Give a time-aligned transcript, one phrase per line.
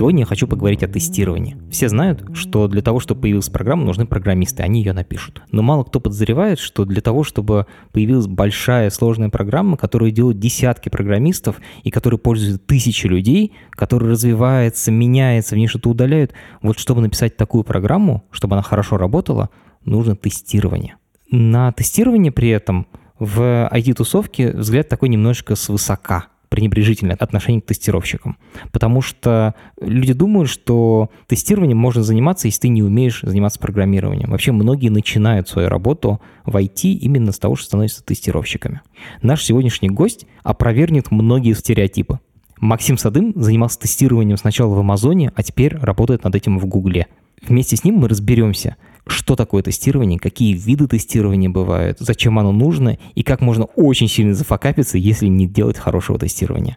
[0.00, 1.58] Сегодня я хочу поговорить о тестировании.
[1.70, 5.42] Все знают, что для того, чтобы появилась программа, нужны программисты, они ее напишут.
[5.52, 10.88] Но мало кто подозревает, что для того, чтобы появилась большая сложная программа, которую делают десятки
[10.88, 16.32] программистов и которой пользуются тысячи людей, которая развивается, меняется, в ней что-то удаляют,
[16.62, 19.50] вот чтобы написать такую программу, чтобы она хорошо работала,
[19.84, 20.96] нужно тестирование.
[21.30, 22.86] На тестирование при этом
[23.18, 28.36] в IT-тусовке взгляд такой немножко свысока– пренебрежительное отношение к тестировщикам.
[28.72, 34.30] Потому что люди думают, что тестированием можно заниматься, если ты не умеешь заниматься программированием.
[34.30, 38.82] Вообще многие начинают свою работу в IT именно с того, что становятся тестировщиками.
[39.22, 42.18] Наш сегодняшний гость опровергнет многие стереотипы.
[42.60, 47.06] Максим Садым занимался тестированием сначала в Амазоне, а теперь работает над этим в Гугле.
[47.40, 52.98] Вместе с ним мы разберемся, что такое тестирование, какие виды тестирования бывают, зачем оно нужно
[53.14, 56.76] и как можно очень сильно зафакапиться, если не делать хорошего тестирования.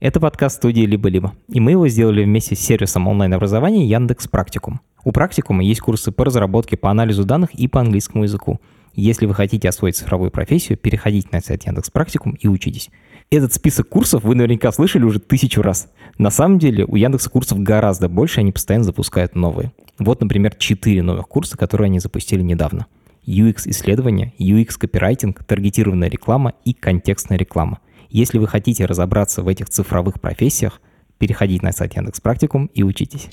[0.00, 4.80] Это подкаст студии «Либо-либо», и мы его сделали вместе с сервисом онлайн-образования Яндекс Практикум.
[5.04, 8.60] У Практикума есть курсы по разработке, по анализу данных и по английскому языку.
[8.94, 12.88] Если вы хотите освоить цифровую профессию, переходите на сайт Яндекс Практикум и учитесь.
[13.30, 15.88] Этот список курсов вы наверняка слышали уже тысячу раз.
[16.18, 19.72] На самом деле у Яндекса курсов гораздо больше, они постоянно запускают новые.
[19.98, 22.86] Вот, например, четыре новых курса, которые они запустили недавно.
[23.26, 27.80] UX-исследование, UX-копирайтинг, таргетированная реклама и контекстная реклама.
[28.10, 30.80] Если вы хотите разобраться в этих цифровых профессиях,
[31.18, 33.28] переходите на сайт Яндекс Практикум и учитесь.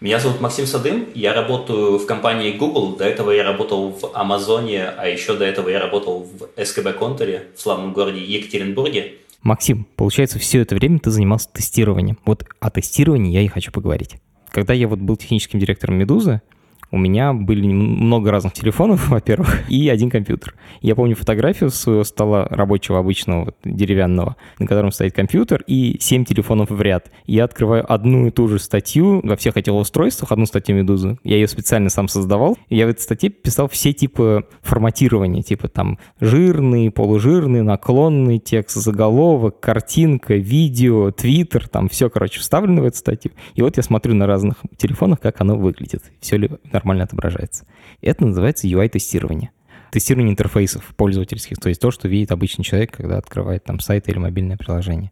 [0.00, 4.84] Меня зовут Максим Садым, я работаю в компании Google, до этого я работал в Амазоне,
[4.84, 9.14] а еще до этого я работал в СКБ Контуре в славном городе Екатеринбурге.
[9.42, 12.18] Максим, получается, все это время ты занимался тестированием.
[12.24, 14.16] Вот о тестировании я и хочу поговорить.
[14.50, 16.42] Когда я вот был техническим директором «Медузы»,
[16.90, 20.54] у меня были много разных телефонов, во-первых, и один компьютер.
[20.80, 26.70] Я помню фотографию своего стола рабочего обычного, деревянного, на котором стоит компьютер, и 7 телефонов
[26.70, 27.10] в ряд.
[27.26, 31.18] Я открываю одну и ту же статью во всех этих устройствах, одну статью «Медузы».
[31.24, 32.56] Я ее специально сам создавал.
[32.68, 39.60] Я в этой статье писал все типы форматирования, типа там жирный, полужирный, наклонный текст, заголовок,
[39.60, 43.32] картинка, видео, твиттер, там все, короче, вставлено в эту статью.
[43.54, 46.02] И вот я смотрю на разных телефонах, как оно выглядит.
[46.20, 47.66] Все ли нормально отображается.
[48.00, 49.50] Это называется UI-тестирование.
[49.90, 54.18] Тестирование интерфейсов пользовательских, то есть то, что видит обычный человек, когда открывает там сайт или
[54.18, 55.10] мобильное приложение.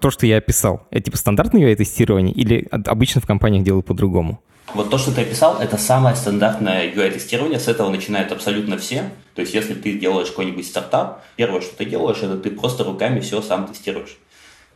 [0.00, 4.40] То, что я описал, это типа стандартное UI-тестирование или обычно в компаниях делают по-другому?
[4.74, 9.10] Вот то, что ты описал, это самое стандартное UI-тестирование, с этого начинают абсолютно все.
[9.34, 13.20] То есть, если ты делаешь какой-нибудь стартап, первое, что ты делаешь, это ты просто руками
[13.20, 14.16] все сам тестируешь.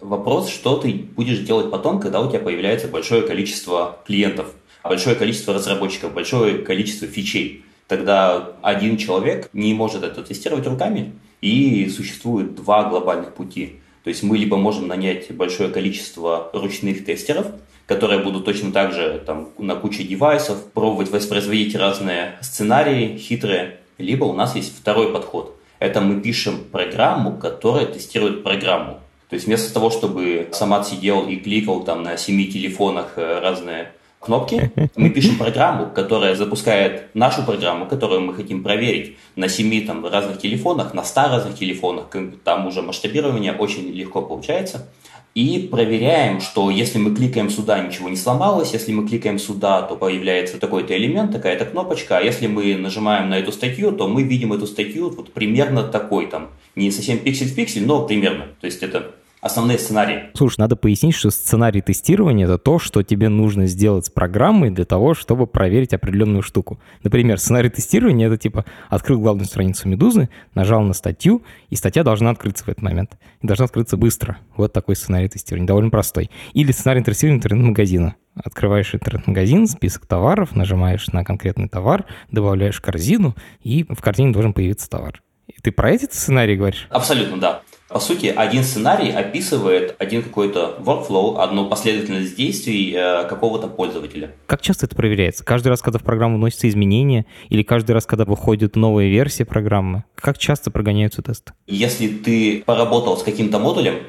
[0.01, 4.49] Вопрос, что ты будешь делать потом, когда у тебя появляется большое количество клиентов
[4.89, 7.65] большое количество разработчиков, большое количество фичей.
[7.89, 13.77] Тогда один человек не может это тестировать руками, и существует два глобальных пути.
[14.05, 17.47] То есть мы либо можем нанять большое количество ручных тестеров,
[17.87, 24.25] которые будут точно так же там, на куче девайсов пробовать воспроизводить разные сценарии хитрые, либо
[24.25, 25.57] у нас есть второй подход.
[25.79, 29.01] Это мы пишем программу, которая тестирует программу.
[29.29, 33.93] То есть вместо того, чтобы сама сидел и кликал там на семи телефонах э, разные
[34.27, 40.05] кнопки, мы пишем программу, которая запускает нашу программу, которую мы хотим проверить на 7 там,
[40.05, 42.15] разных телефонах, на 100 разных телефонах,
[42.45, 44.89] там уже масштабирование очень легко получается.
[45.35, 49.95] И проверяем, что если мы кликаем сюда, ничего не сломалось, если мы кликаем сюда, то
[49.95, 54.55] появляется такой-то элемент, такая-то кнопочка, а если мы нажимаем на эту статью, то мы видим
[54.55, 58.47] эту статью вот примерно такой там, не совсем пиксель в пиксель, но примерно.
[58.63, 60.31] То есть это основные сценарии.
[60.35, 64.85] Слушай, надо пояснить, что сценарий тестирования— это то, что тебе нужно сделать с программой для
[64.85, 66.81] того, чтобы проверить определенную штуку.
[67.03, 72.31] Например, сценарий тестирования— это типа открыл главную страницу «Медузы», нажал на статью, и статья должна
[72.31, 73.17] открыться в этот момент.
[73.41, 74.39] И должна открыться быстро.
[74.57, 76.31] Вот такой сценарий тестирования, довольно простой.
[76.53, 78.17] Или сценарий тестирования интернет-магазина.
[78.35, 84.91] Открываешь интернет-магазин, список товаров, нажимаешь на конкретный товар, добавляешь корзину, и в корзине должен появиться
[84.91, 85.23] товар.
[85.63, 86.87] Ты про эти сценарии говоришь?
[86.91, 87.63] Абсолютно, да.
[87.89, 94.33] По сути, один сценарий описывает один какой-то workflow, одну последовательность действий э, какого-то пользователя.
[94.47, 95.45] Как часто это проверяется?
[95.45, 100.03] Каждый раз, когда в программу вносятся изменения, или каждый раз, когда выходит новая версия программы?
[100.17, 101.53] Как часто прогоняются тесты?
[101.69, 104.01] Если ты поработал с каким-то модулем,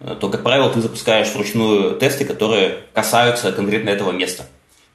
[0.00, 4.46] э, то, как правило, ты запускаешь вручную тесты, которые касаются конкретно этого места.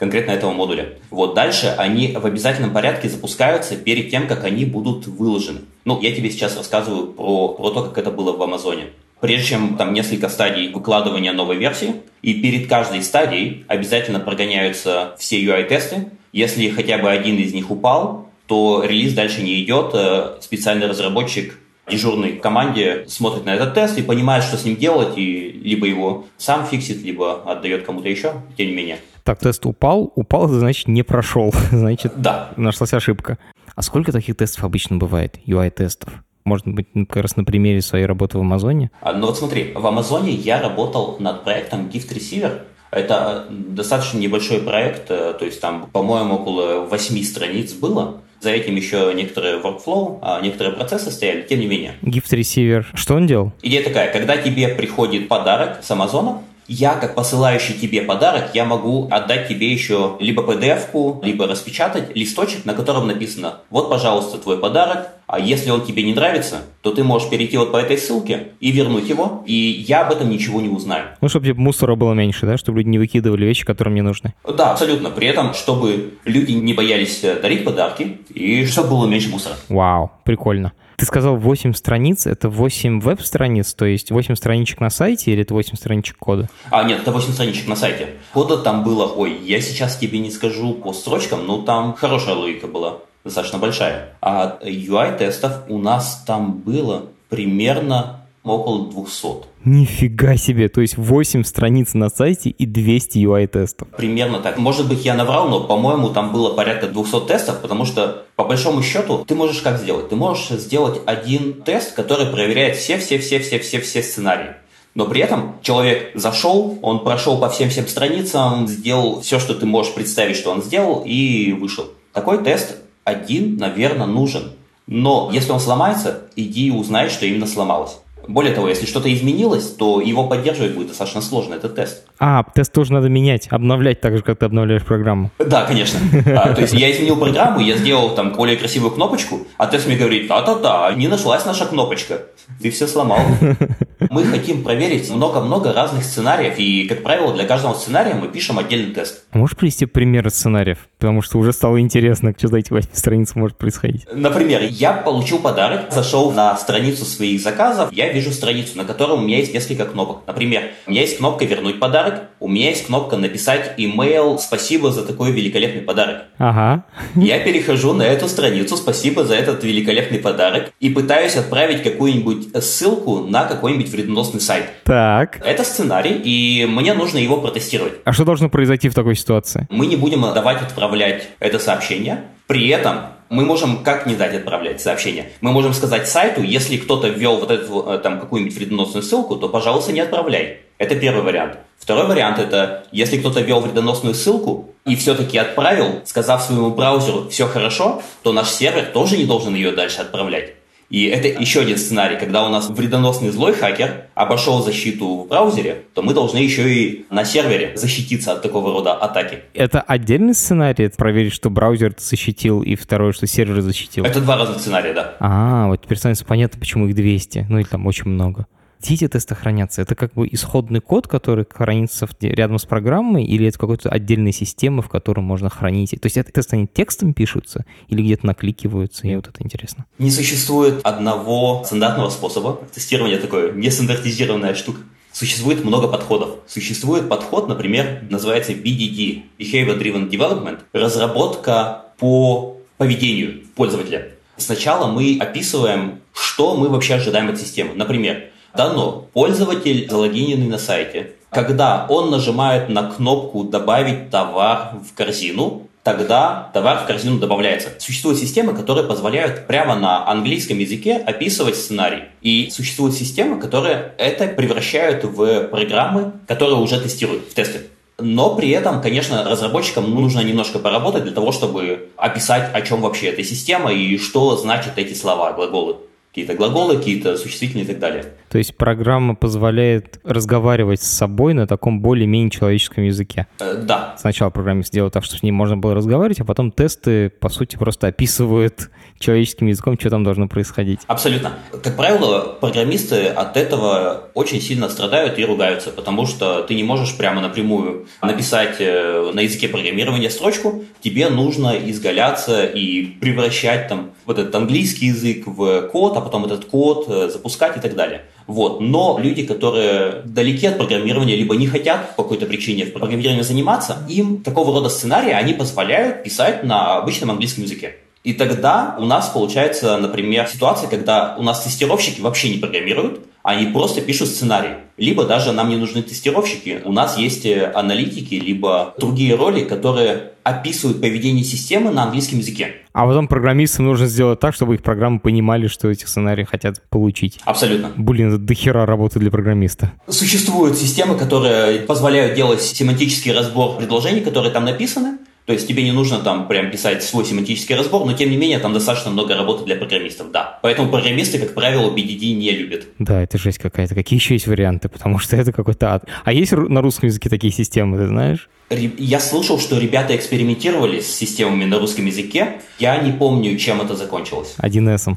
[0.01, 0.95] Конкретно этого модуля.
[1.11, 5.59] Вот дальше они в обязательном порядке запускаются перед тем, как они будут выложены.
[5.85, 8.87] Ну, я тебе сейчас рассказываю про, про то, как это было в Амазоне.
[9.19, 15.39] Прежде чем там несколько стадий выкладывания новой версии, и перед каждой стадией обязательно прогоняются все
[15.39, 16.09] UI-тесты.
[16.33, 19.91] Если хотя бы один из них упал, то релиз дальше не идет.
[19.93, 25.15] Э, специальный разработчик дежурной команде смотрит на этот тест и понимает, что с ним делать,
[25.15, 28.97] и либо его сам фиксит, либо отдает кому-то еще, тем не менее.
[29.23, 32.51] Так, тест упал, упал, значит, не прошел, значит, да.
[32.57, 33.37] нашлась ошибка.
[33.75, 36.13] А сколько таких тестов обычно бывает, UI-тестов?
[36.43, 38.89] Может быть, ну, как раз на примере своей работы в Амазоне?
[39.01, 42.61] А, ну вот смотри, в Амазоне я работал над проектом Gift Receiver.
[42.89, 48.21] Это достаточно небольшой проект, э, то есть там, по-моему, около восьми страниц было.
[48.41, 51.93] За этим еще некоторые workflow, а некоторые процессы стояли, тем не менее.
[52.01, 53.53] Gift Receiver, что он делал?
[53.61, 56.41] Идея такая, когда тебе приходит подарок с Амазона,
[56.71, 62.63] я, как посылающий тебе подарок, я могу отдать тебе еще либо PDF-ку, либо распечатать листочек,
[62.65, 67.03] на котором написано «Вот, пожалуйста, твой подарок, а если он тебе не нравится, то ты
[67.03, 70.69] можешь перейти вот по этой ссылке и вернуть его, и я об этом ничего не
[70.69, 71.07] узнаю».
[71.19, 72.55] Ну, чтобы типа, мусора было меньше, да?
[72.57, 74.33] Чтобы люди не выкидывали вещи, которые мне нужны.
[74.47, 75.09] Да, абсолютно.
[75.09, 79.55] При этом, чтобы люди не боялись дарить подарки, и чтобы было меньше мусора.
[79.67, 80.71] Вау, прикольно.
[80.97, 85.53] Ты сказал 8 страниц, это 8 веб-страниц, то есть 8 страничек на сайте или это
[85.53, 86.49] 8 страничек кода?
[86.69, 88.15] А, нет, это 8 страничек на сайте.
[88.33, 92.67] Кода там было, ой, я сейчас тебе не скажу по строчкам, но там хорошая логика
[92.67, 94.13] была, достаточно большая.
[94.21, 99.27] А UI-тестов у нас там было примерно около 200.
[99.65, 103.87] Нифига себе, то есть 8 страниц на сайте и 200 UI-тестов.
[103.95, 104.57] Примерно так.
[104.57, 108.81] Может быть, я наврал, но, по-моему, там было порядка 200 тестов, потому что, по большому
[108.81, 110.09] счету, ты можешь как сделать?
[110.09, 114.55] Ты можешь сделать один тест, который проверяет все-все-все-все-все-все сценарии.
[114.93, 119.93] Но при этом человек зашел, он прошел по всем-всем страницам, сделал все, что ты можешь
[119.93, 121.85] представить, что он сделал, и вышел.
[122.11, 124.51] Такой тест один, наверное, нужен.
[124.87, 127.99] Но если он сломается, иди и узнай, что именно сломалось.
[128.27, 132.03] Более того, если что-то изменилось, то его поддерживать будет достаточно сложно, этот тест.
[132.19, 135.31] А, тест тоже надо менять, обновлять так же, как ты обновляешь программу.
[135.39, 135.99] Да, конечно.
[136.41, 139.97] А, то есть я изменил программу, я сделал там более красивую кнопочку, а тест мне
[139.97, 142.21] говорит, да-да-да, не нашлась наша кнопочка,
[142.61, 143.19] ты все сломал.
[144.09, 148.93] Мы хотим проверить много-много разных сценариев, и, как правило, для каждого сценария мы пишем отдельный
[148.93, 149.25] тест.
[149.33, 150.87] Можешь привести примеры сценариев?
[151.01, 154.05] Потому что уже стало интересно, что за эти 8 страниц может происходить.
[154.13, 159.21] Например, я получил подарок, зашел на страницу своих заказов, я вижу страницу, на которой у
[159.21, 160.21] меня есть несколько кнопок.
[160.27, 165.03] Например, у меня есть кнопка «Вернуть подарок», у меня есть кнопка «Написать имейл «Спасибо за
[165.03, 166.25] такой великолепный подарок».
[166.37, 166.85] Ага.
[167.15, 173.21] Я перехожу на эту страницу «Спасибо за этот великолепный подарок» и пытаюсь отправить какую-нибудь ссылку
[173.21, 174.65] на какой-нибудь вредоносный сайт.
[174.83, 175.41] Так.
[175.43, 177.93] Это сценарий, и мне нужно его протестировать.
[178.05, 179.67] А что должно произойти в такой ситуации?
[179.71, 180.90] Мы не будем давать отправлять
[181.39, 182.23] это сообщение.
[182.47, 185.31] При этом мы можем как не дать отправлять сообщение?
[185.39, 189.47] Мы можем сказать сайту, если кто-то ввел вот эту э, там какую-нибудь вредоносную ссылку, то,
[189.47, 190.59] пожалуйста, не отправляй.
[190.77, 191.57] Это первый вариант.
[191.79, 197.47] Второй вариант это, если кто-то ввел вредоносную ссылку и все-таки отправил, сказав своему браузеру «все
[197.47, 200.53] хорошо», то наш сервер тоже не должен ее дальше отправлять.
[200.91, 205.83] И это еще один сценарий, когда у нас вредоносный злой хакер обошел защиту в браузере,
[205.93, 209.39] то мы должны еще и на сервере защититься от такого рода атаки.
[209.53, 214.03] Это отдельный сценарий, проверить, что браузер защитил, и второе, что сервер защитил?
[214.03, 215.15] Это два разных сценария, да.
[215.19, 218.47] А, вот теперь становится понятно, почему их 200, ну или там очень много.
[218.81, 219.83] Где эти тесты хранятся?
[219.83, 224.81] Это как бы исходный код, который хранится рядом с программой, или это какой-то отдельная система,
[224.81, 225.91] в которой можно хранить?
[225.91, 229.07] То есть это тесты они текстом пишутся или где-то накликиваются?
[229.07, 229.85] И вот это интересно.
[229.99, 232.59] Не существует одного стандартного способа.
[232.73, 234.81] Тестирование такое нестандартизированная штука.
[235.11, 236.37] Существует много подходов.
[236.47, 244.07] Существует подход, например, называется BDD, Behavior Driven Development, разработка по поведению пользователя.
[244.37, 247.75] Сначала мы описываем, что мы вообще ожидаем от системы.
[247.75, 251.13] Например, дано пользователь залогиненный на сайте.
[251.29, 257.69] Когда он нажимает на кнопку «Добавить товар в корзину», тогда товар в корзину добавляется.
[257.79, 262.03] Существуют системы, которые позволяют прямо на английском языке описывать сценарий.
[262.21, 267.61] И существуют системы, которые это превращают в программы, которые уже тестируют в тесты.
[267.97, 273.07] Но при этом, конечно, разработчикам нужно немножко поработать для того, чтобы описать, о чем вообще
[273.07, 275.77] эта система и что значат эти слова, глаголы.
[276.09, 278.13] Какие-то глаголы, какие-то существительные и так далее.
[278.31, 283.27] То есть программа позволяет разговаривать с собой на таком более-менее человеческом языке.
[283.39, 283.95] Э, да.
[283.97, 287.57] Сначала программист сделал так, что с ним можно было разговаривать, а потом тесты, по сути,
[287.57, 288.69] просто описывают
[288.99, 290.79] человеческим языком, что там должно происходить.
[290.87, 291.33] Абсолютно.
[291.61, 296.95] Как правило, программисты от этого очень сильно страдают и ругаются, потому что ты не можешь
[296.95, 304.19] прямо напрямую написать э, на языке программирования строчку, тебе нужно изгаляться и превращать там вот
[304.19, 308.03] этот английский язык в код, а потом этот код э, запускать и так далее.
[308.27, 308.61] Вот.
[308.61, 313.77] Но люди, которые далеки от программирования, либо не хотят по какой-то причине в программировании заниматься,
[313.89, 317.75] им такого рода сценарии, они позволяют писать на обычном английском языке.
[318.03, 323.51] И тогда у нас получается, например, ситуация, когда у нас тестировщики вообще не программируют, они
[323.51, 324.55] просто пишут сценарий.
[324.77, 330.13] Либо даже нам не нужны тестировщики, у нас есть э, аналитики, либо другие роли, которые
[330.23, 332.55] описывают поведение системы на английском языке.
[332.73, 337.19] А потом программистам нужно сделать так, чтобы их программы понимали, что эти сценарии хотят получить.
[337.25, 337.71] Абсолютно.
[337.75, 339.73] Блин, это дохера работы для программиста.
[339.87, 345.71] Существуют системы, которые позволяют делать семантический разбор предложений, которые там написаны, то есть тебе не
[345.71, 349.45] нужно там прям писать свой семантический разбор, но тем не менее там достаточно много работы
[349.45, 350.39] для программистов, да.
[350.41, 352.67] Поэтому программисты, как правило, BDD не любят.
[352.79, 353.75] Да, это жесть какая-то.
[353.75, 354.67] Какие еще есть варианты?
[354.67, 355.85] Потому что это какой-то ад.
[356.03, 358.29] А есть на русском языке такие системы, ты знаешь?
[358.49, 362.41] Я слышал, что ребята экспериментировали с системами на русском языке.
[362.59, 364.35] Я не помню, чем это закончилось.
[364.39, 364.95] 1С.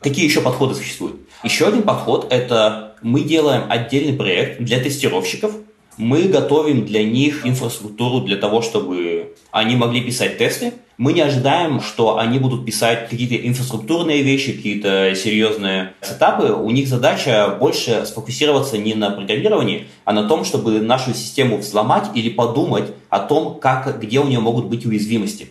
[0.00, 1.20] Какие еще подходы существуют?
[1.44, 5.52] Еще один подход– это мы делаем отдельный проект для тестировщиков,
[5.98, 10.72] мы готовим для них инфраструктуру для того, чтобы они могли писать тесты.
[10.96, 16.52] Мы не ожидаем, что они будут писать какие-то инфраструктурные вещи, какие-то серьезные сетапы.
[16.52, 22.10] У них задача больше сфокусироваться не на программировании, а на том, чтобы нашу систему взломать
[22.14, 25.48] или подумать о том, как, где у нее могут быть уязвимости.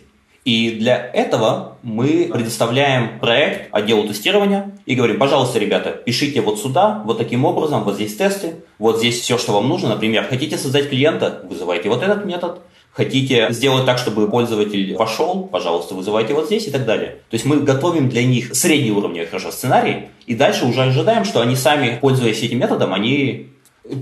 [0.48, 7.02] И для этого мы предоставляем проект отделу тестирования и говорим, пожалуйста, ребята, пишите вот сюда,
[7.04, 9.90] вот таким образом, вот здесь тесты, вот здесь все, что вам нужно.
[9.90, 12.62] Например, хотите создать клиента, вызывайте вот этот метод.
[12.92, 17.18] Хотите сделать так, чтобы пользователь вошел, пожалуйста, вызывайте вот здесь и так далее.
[17.28, 21.42] То есть мы готовим для них средний уровень хорошо сценарий, и дальше уже ожидаем, что
[21.42, 23.48] они сами, пользуясь этим методом, они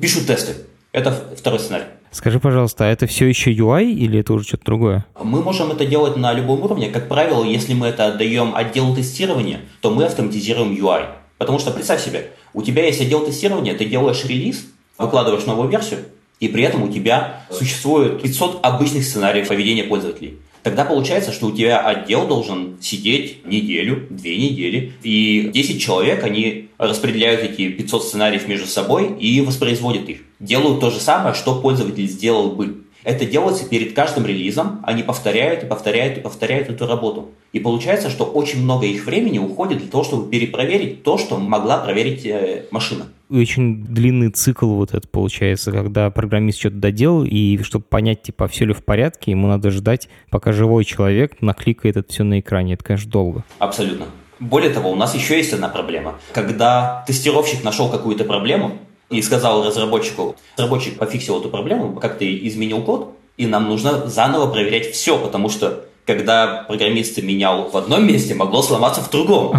[0.01, 0.55] пишут тесты.
[0.93, 1.87] Это второй сценарий.
[2.17, 5.05] Скажи, пожалуйста, а это все еще UI или это уже что-то другое?
[5.23, 6.89] Мы можем это делать на любом уровне.
[6.89, 11.09] Как правило, если мы это отдаем отделу тестирования, то мы автоматизируем UI.
[11.37, 14.65] Потому что представь себе, у тебя есть отдел тестирования, ты делаешь релиз,
[14.97, 16.07] выкладываешь новую версию,
[16.41, 20.39] и при этом у тебя существует 500 обычных сценариев поведения пользователей.
[20.67, 26.71] Тогда получается, что у тебя отдел должен сидеть неделю, две недели, и 10 человек, они
[26.77, 30.23] распределяют эти 500 сценариев между собой и воспроизводят их.
[30.41, 32.83] Делают то же самое, что пользователь сделал бы.
[33.07, 37.29] Это делается перед каждым релизом, они повторяют и повторяют и повторяют эту работу.
[37.53, 41.79] И получается, что очень много их времени уходит для того, чтобы перепроверить то, что могла
[41.79, 47.85] проверить э, машина очень длинный цикл вот этот получается, когда программист что-то доделал, и чтобы
[47.85, 52.23] понять, типа, все ли в порядке, ему надо ждать, пока живой человек накликает это все
[52.23, 52.75] на экране.
[52.75, 53.45] Это, конечно, долго.
[53.59, 54.07] Абсолютно.
[54.39, 56.17] Более того, у нас еще есть одна проблема.
[56.33, 58.79] Когда тестировщик нашел какую-то проблему
[59.11, 64.51] и сказал разработчику, разработчик пофиксил эту проблему, как ты изменил код, и нам нужно заново
[64.51, 69.53] проверять все, потому что когда программист менял в одном месте, могло сломаться в другом.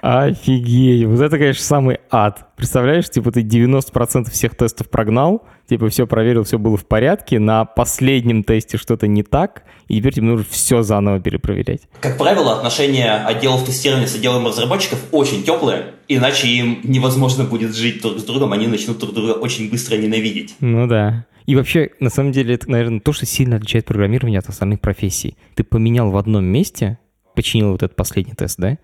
[0.00, 1.06] Офигеть.
[1.06, 2.54] Вот это, конечно, самый ад.
[2.56, 7.64] Представляешь, типа ты 90% всех тестов прогнал, типа все проверил, все было в порядке, на
[7.64, 11.82] последнем тесте что-то не так, и теперь тебе нужно все заново перепроверять.
[12.00, 18.02] Как правило, отношения отделов тестирования с отделом разработчиков очень теплые, иначе им невозможно будет жить
[18.02, 20.54] друг с другом, они начнут друг друга очень быстро ненавидеть.
[20.60, 21.26] Ну да.
[21.46, 25.36] И вообще, на самом деле, это, наверное, то, что сильно отличает программирование от остальных профессий.
[25.54, 26.98] Ты поменял в одном месте,
[27.34, 28.78] починил вот этот последний тест, да,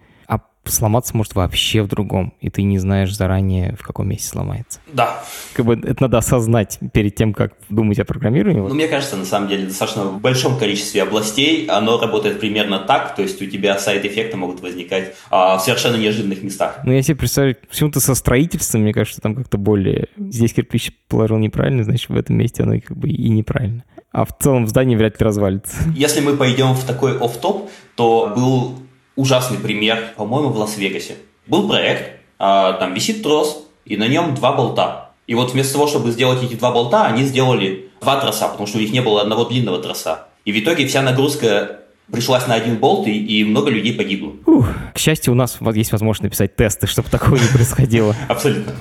[0.65, 4.81] сломаться может вообще в другом, и ты не знаешь заранее, в каком месте сломается.
[4.93, 5.23] Да.
[5.55, 8.61] Как бы это надо осознать перед тем, как думать о программировании.
[8.61, 13.17] Ну, мне кажется, на самом деле, достаточно в большом количестве областей оно работает примерно так,
[13.17, 16.81] то есть у тебя сайд-эффекты могут возникать а, в совершенно неожиданных местах.
[16.85, 20.09] Ну, я себе представляю, почему-то со строительством, мне кажется, там как-то более...
[20.17, 23.85] Здесь кирпич положил неправильно, значит, в этом месте оно как бы и неправильно.
[24.13, 25.77] А в целом в здании вряд ли развалится.
[25.95, 28.79] Если мы пойдем в такой оф-топ, то был
[29.21, 31.17] ужасный пример, по-моему, в Лас-Вегасе.
[31.47, 35.11] Был проект, а, там висит трос, и на нем два болта.
[35.27, 38.79] И вот вместо того, чтобы сделать эти два болта, они сделали два троса, потому что
[38.79, 40.27] у них не было одного длинного троса.
[40.45, 44.33] И в итоге вся нагрузка пришлась на один болт, и, и много людей погибло.
[44.47, 48.17] Ух, к счастью, у нас есть возможность написать тесты, чтобы такого не происходило.
[48.29, 48.73] Абсолютно.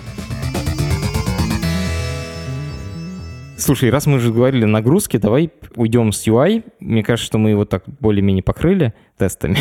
[3.59, 6.63] Слушай, раз мы уже говорили о нагрузке, давай уйдем с UI.
[6.79, 9.57] Мне кажется, что мы его так более-менее покрыли тестами.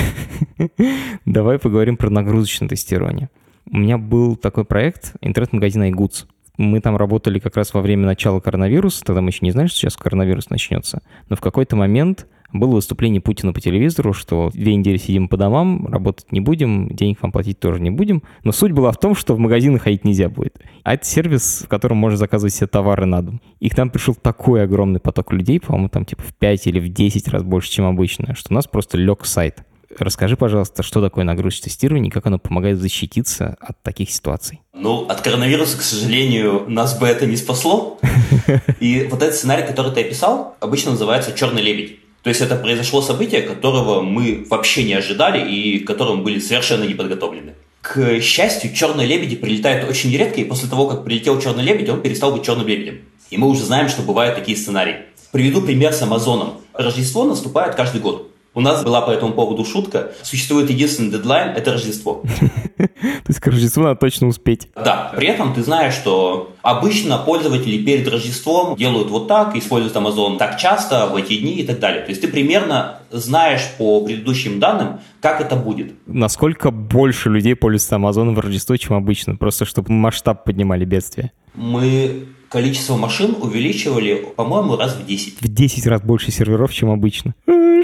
[1.25, 3.29] давай поговорим про нагрузочное тестирование.
[3.69, 6.27] У меня был такой проект интернет-магазин iGoods.
[6.59, 9.79] Мы там работали как раз во время начала коронавируса, тогда мы еще не знали, что
[9.79, 11.03] сейчас коронавирус начнется.
[11.29, 15.87] Но в какой-то момент было выступление Путина по телевизору, что две недели сидим по домам,
[15.87, 18.23] работать не будем, денег вам платить тоже не будем.
[18.43, 20.59] Но суть была в том, что в магазины ходить нельзя будет.
[20.83, 23.41] А это сервис, в котором можно заказывать все товары на дом.
[23.61, 26.89] И к нам пришел такой огромный поток людей, по-моему, там типа в 5 или в
[26.89, 29.63] 10 раз больше, чем обычно, что у нас просто лег сайт.
[29.99, 34.61] Расскажи, пожалуйста, что такое нагрузочное тестирование и как оно помогает защититься от таких ситуаций?
[34.75, 37.99] Ну, от коронавируса, к сожалению, нас бы это не спасло.
[38.81, 41.99] И вот этот сценарий, который ты описал, обычно называется «черный лебедь».
[42.23, 46.85] То есть это произошло событие, которого мы вообще не ожидали и к которому были совершенно
[46.85, 47.55] не подготовлены.
[47.81, 52.03] К счастью, черные лебеди прилетают очень редко, и после того, как прилетел черный лебедь, он
[52.03, 53.01] перестал быть черным лебедем.
[53.31, 54.97] И мы уже знаем, что бывают такие сценарии.
[55.33, 56.61] Приведу пример с Амазоном.
[56.73, 58.31] Рождество наступает каждый год.
[58.59, 60.11] У нас была по этому поводу шутка.
[60.25, 62.25] Существует единственный дедлайн– это Рождество.
[62.77, 64.69] То есть к Рождеству надо точно успеть.
[64.75, 65.13] Да.
[65.15, 70.59] При этом ты знаешь, что обычно пользователи перед Рождеством делают вот так, используют Amazon так
[70.59, 72.03] часто, в эти дни и так далее.
[72.03, 75.95] То есть ты примерно знаешь по предыдущим данным, как это будет.
[76.07, 79.37] Насколько больше людей пользуются Amazon в Рождество, чем обычно?
[79.37, 81.31] Просто чтобы масштаб поднимали бедствия.
[81.55, 85.41] Мы количество машин увеличивали, по-моему, раз в 10.
[85.43, 87.35] В 10 раз больше серверов, чем обычно.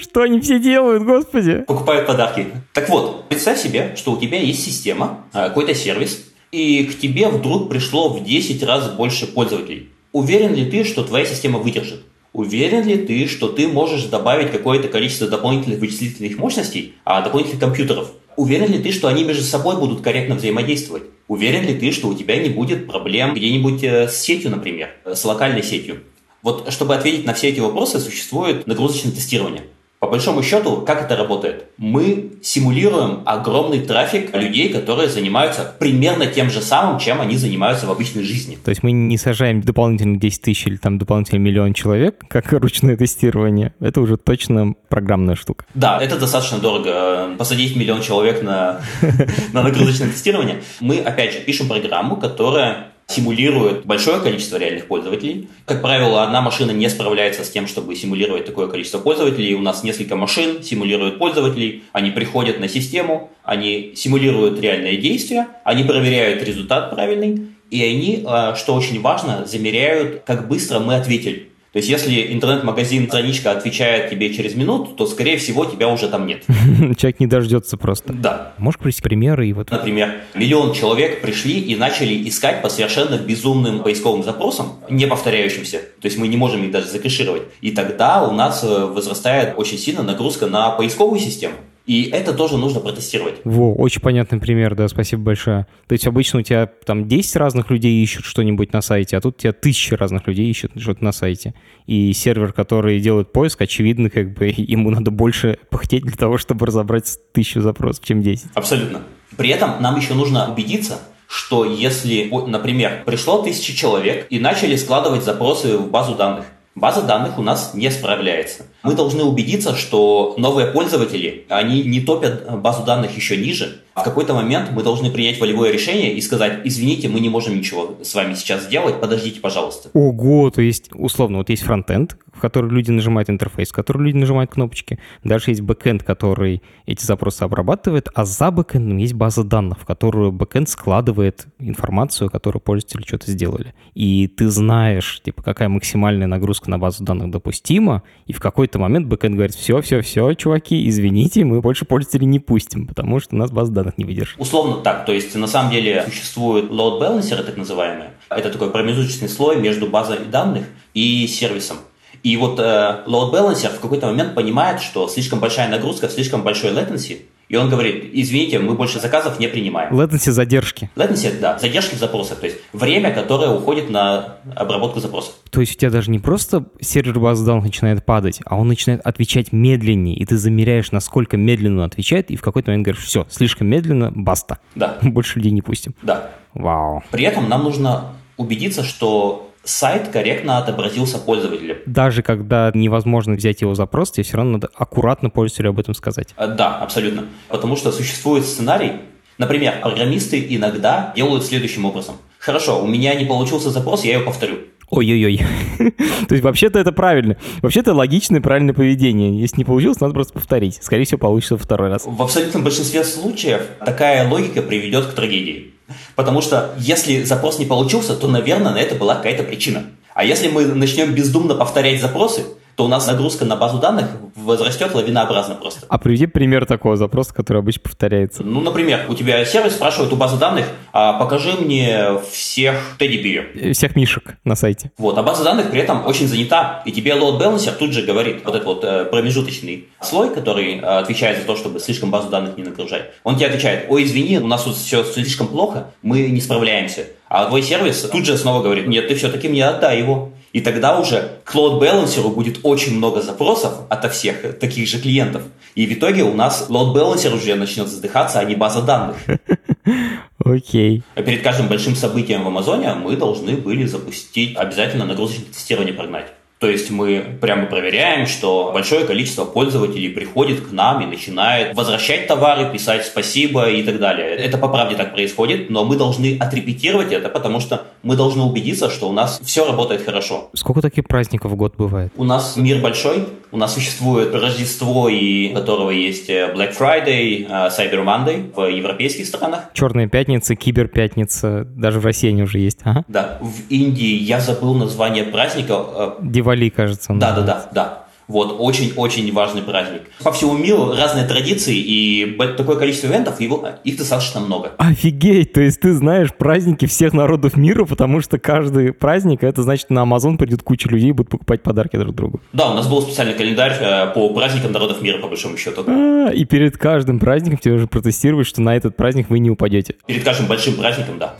[0.03, 1.65] Что они все делают, господи?
[1.67, 2.47] Покупают подарки.
[2.73, 7.29] Так вот, представь себе, что у тебя есть система, а, какой-то сервис, и к тебе
[7.29, 9.91] вдруг пришло в 10 раз больше пользователей.
[10.13, 12.03] Уверен ли ты, что твоя система выдержит?
[12.33, 18.11] Уверен ли ты, что ты можешь добавить какое-то количество дополнительных вычислительных мощностей, а дополнительных компьютеров?
[18.37, 21.05] Уверен ли ты, что они между собой будут корректно взаимодействовать?
[21.29, 25.15] Уверен ли ты, что у тебя не будет проблем где-нибудь э, с сетью, например, э,
[25.15, 26.01] с локальной сетью?
[26.43, 29.63] Вот чтобы ответить на все эти вопросы, существует нагрузочное тестирование.
[30.05, 31.65] По большому счету, как это работает?
[31.79, 37.91] Мы симулируем огромный трафик людей, которые занимаются примерно тем же самым, чем они занимаются в
[37.91, 38.59] обычной жизни.
[38.63, 42.99] То есть мы не сажаем дополнительно 10 тысяч или там дополнительно миллион человек, как ручное
[42.99, 43.73] тестирование.
[43.81, 45.65] Это уже точно программная штука.
[45.73, 47.35] Да, это достаточно дорого.
[47.39, 48.83] Посадить миллион человек на,
[49.55, 50.61] на нагрузочное тестирование.
[50.81, 55.49] Мы, опять же, пишем программу, которая симулирует большое количество реальных пользователей.
[55.67, 59.55] Как правило, одна машина не справляется с тем, чтобы симулировать такое количество пользователей.
[59.55, 65.85] У нас несколько машин симулируют пользователей, они приходят на систему, они симулируют реальные действия, они
[65.85, 71.51] проверяют результат правильный, и они, э, что очень важно, замеряют, как быстро мы ответили.
[71.75, 76.25] То есть, если интернет-магазин страничка отвечает тебе через минуту, то, скорее всего, тебя уже там
[76.25, 76.45] нет.
[76.97, 78.13] Человек не дождется просто.
[78.13, 78.53] Да.
[78.59, 79.49] Можешь привести примеры?
[79.49, 79.73] И вот...
[79.73, 85.79] Например, миллион человек пришли и начали искать по совершенно безумным поисковым запросам, не повторяющимся.
[86.01, 87.43] То есть, мы не можем их даже закэшировать.
[87.61, 91.57] И тогда у нас э, возрастает очень сильно нагрузка на поисковую систему.
[91.87, 93.43] И это тоже нужно протестировать.
[93.45, 95.67] Во, очень понятный пример, да, спасибо большое.
[95.87, 99.37] То есть обычно у тебя там 10 разных людей ищут что-нибудь на сайте, а тут
[99.37, 101.55] у тебя тысячи разных людей ищут что-то на сайте.
[101.87, 106.65] И сервер, который делает поиск, очевидно, как бы ему надо больше пыхтеть для того, чтобы
[106.67, 108.47] разобрать тысячу запросов, чем 10.
[108.55, 109.03] Абсолютно.
[109.37, 115.25] При этом нам еще нужно убедиться, что если, например, пришло тысяча человек и начали складывать
[115.25, 118.67] запросы в базу данных, База данных у нас не справляется.
[118.83, 123.84] Мы должны убедиться, что новые пользователи, они не топят базу данных еще ниже.
[123.95, 127.97] В какой-то момент мы должны принять волевое решение и сказать, извините, мы не можем ничего
[128.03, 129.91] с вами сейчас сделать, подождите, пожалуйста.
[129.93, 134.17] Ого, то есть, условно, вот есть фронтенд, в который люди нажимают интерфейс, в который люди
[134.17, 134.99] нажимают кнопочки.
[135.23, 140.33] Дальше есть бэкенд, который эти запросы обрабатывает, а за бэкэндом есть база данных, в которую
[140.33, 143.75] бэкенд складывает информацию, которую пользователи что-то сделали.
[143.95, 149.07] И ты знаешь, типа, какая максимальная нагрузка на базу данных допустима, и в какой-то момент
[149.07, 153.39] бэкенд говорит, все, все, все, чуваки, извините, мы больше пользователей не пустим, потому что у
[153.39, 154.39] нас база не выдержит.
[154.39, 158.11] Условно так, то есть на самом деле существуют load balancer, так называемые.
[158.29, 161.79] Это такой промежуточный слой между базой данных и сервисом.
[162.25, 166.73] И вот э, load balancer в какой-то момент понимает, что слишком большая нагрузка, слишком большой
[166.73, 167.19] latency,
[167.51, 169.93] и он говорит, извините, мы больше заказов не принимаем.
[169.95, 170.91] Latency задержки.
[170.97, 175.35] Latency, да, задержки в запросах, то есть время, которое уходит на обработку запросов.
[175.51, 179.03] То есть у тебя даже не просто сервер базы данных начинает падать, а он начинает
[179.03, 183.27] отвечать медленнее, и ты замеряешь, насколько медленно он отвечает, и в какой-то момент говоришь, все,
[183.31, 184.59] слишком медленно, баста.
[184.75, 184.99] Да.
[185.03, 185.95] Больше людей не пустим.
[186.03, 186.31] Да.
[186.55, 187.03] Вау.
[187.11, 191.77] При этом нам нужно убедиться, что сайт корректно отобразился пользователем.
[191.87, 196.29] Даже когда невозможно взять его запрос, тебе все равно надо аккуратно пользователю об этом сказать.
[196.37, 197.25] А, да, абсолютно.
[197.49, 198.93] Потому что существует сценарий,
[199.39, 202.17] например, программисты иногда делают следующим образом.
[202.39, 204.57] Хорошо, у меня не получился запрос, я его повторю.
[204.91, 205.41] Ой-ой-ой.
[206.29, 207.37] То есть вообще-то это правильно.
[207.63, 209.41] Вообще-то логичное правильное поведение.
[209.41, 210.79] Если не получилось, надо просто повторить.
[210.83, 212.05] Скорее всего, получится второй раз.
[212.07, 215.74] В абсолютном большинстве случаев такая логика приведет к трагедии.
[216.17, 219.87] Потому что если запрос не получился, то, наверное, на это была какая-то причина.
[220.15, 222.45] А если мы начнем бездумно повторять запросы,
[222.77, 225.87] то у нас нагрузка на базу данных возрастет лавинообразно просто.
[225.89, 228.43] А приведи пример такого запроса, который обычно повторяется.
[228.43, 233.73] Ну, например, у тебя сервис спрашивает у базы данных, а покажи мне всех тедди э,
[233.73, 234.91] Всех мишек на сайте.
[234.99, 238.43] Вот, а база данных при этом очень занята, и тебе load balancer тут же говорит,
[238.45, 242.57] вот этот вот э, промежуточный слой, который э, отвечает за то, чтобы слишком базу данных
[242.57, 246.41] не нагружать, он тебе отвечает, ой, извини, у нас тут все слишком плохо, мы не
[246.41, 247.07] справляемся.
[247.29, 250.31] А твой сервис тут же снова говорит, нет, ты все-таки мне отдай его.
[250.55, 255.43] И тогда уже к load balancer будет очень много запросов от всех таких же клиентов.
[255.75, 259.17] И в итоге у нас load balancer уже начнет задыхаться, а не база данных.
[260.39, 261.03] Окей.
[261.17, 261.25] Okay.
[261.25, 266.33] Перед каждым большим событием в Амазоне мы должны были запустить обязательно нагрузочное тестирование прогнать.
[266.65, 272.27] То есть мы прямо проверяем, что большое количество пользователей приходит к нам и начинает возвращать
[272.27, 274.35] товары, писать спасибо и так далее.
[274.37, 278.89] Это по правде так происходит, но мы должны отрепетировать это, потому что мы должны убедиться,
[278.89, 280.49] что у нас все работает хорошо.
[280.55, 282.11] Сколько таких праздников в год бывает?
[282.17, 287.47] У нас мир большой, у нас существует Рождество, и у которого есть э, Black Friday,
[287.49, 289.71] э, Cyber Monday в европейских странах.
[289.73, 292.81] Черная пятница, киберпятница, даже в России они уже есть.
[292.83, 293.05] Ага.
[293.07, 295.73] Да, в Индии я забыл название праздника.
[295.73, 297.13] Э, Дивали Дивали, кажется.
[297.15, 298.04] Да, да, да, да.
[298.29, 300.03] Вот, очень-очень важный праздник.
[300.23, 304.73] По всему миру разные традиции и такое количество ивентов, его, их достаточно много.
[304.79, 305.53] Офигеть!
[305.53, 310.03] То есть ты знаешь праздники всех народов мира, потому что каждый праздник, это значит, на
[310.03, 312.41] Амазон придет куча людей и будут покупать подарки друг другу.
[312.53, 315.85] Да, у нас был специальный календарь э, по праздникам народов мира, по большому счету.
[315.87, 319.97] А, и перед каждым праздником тебе уже протестировать, что на этот праздник вы не упадете.
[320.07, 321.35] Перед каждым большим праздником, да.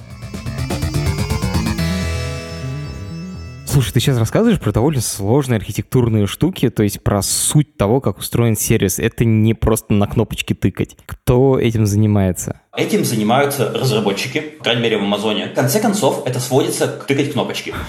[3.75, 8.19] Слушай, ты сейчас рассказываешь про довольно сложные архитектурные штуки, то есть про суть того, как
[8.19, 9.01] устроен сервис.
[9.01, 10.97] Это не просто на кнопочки тыкать.
[11.07, 12.61] Кто этим занимается?
[12.77, 15.49] Этим занимаются разработчики, по крайней мере в Амазоне.
[15.49, 17.75] В конце концов, это сводится к тыкать кнопочки.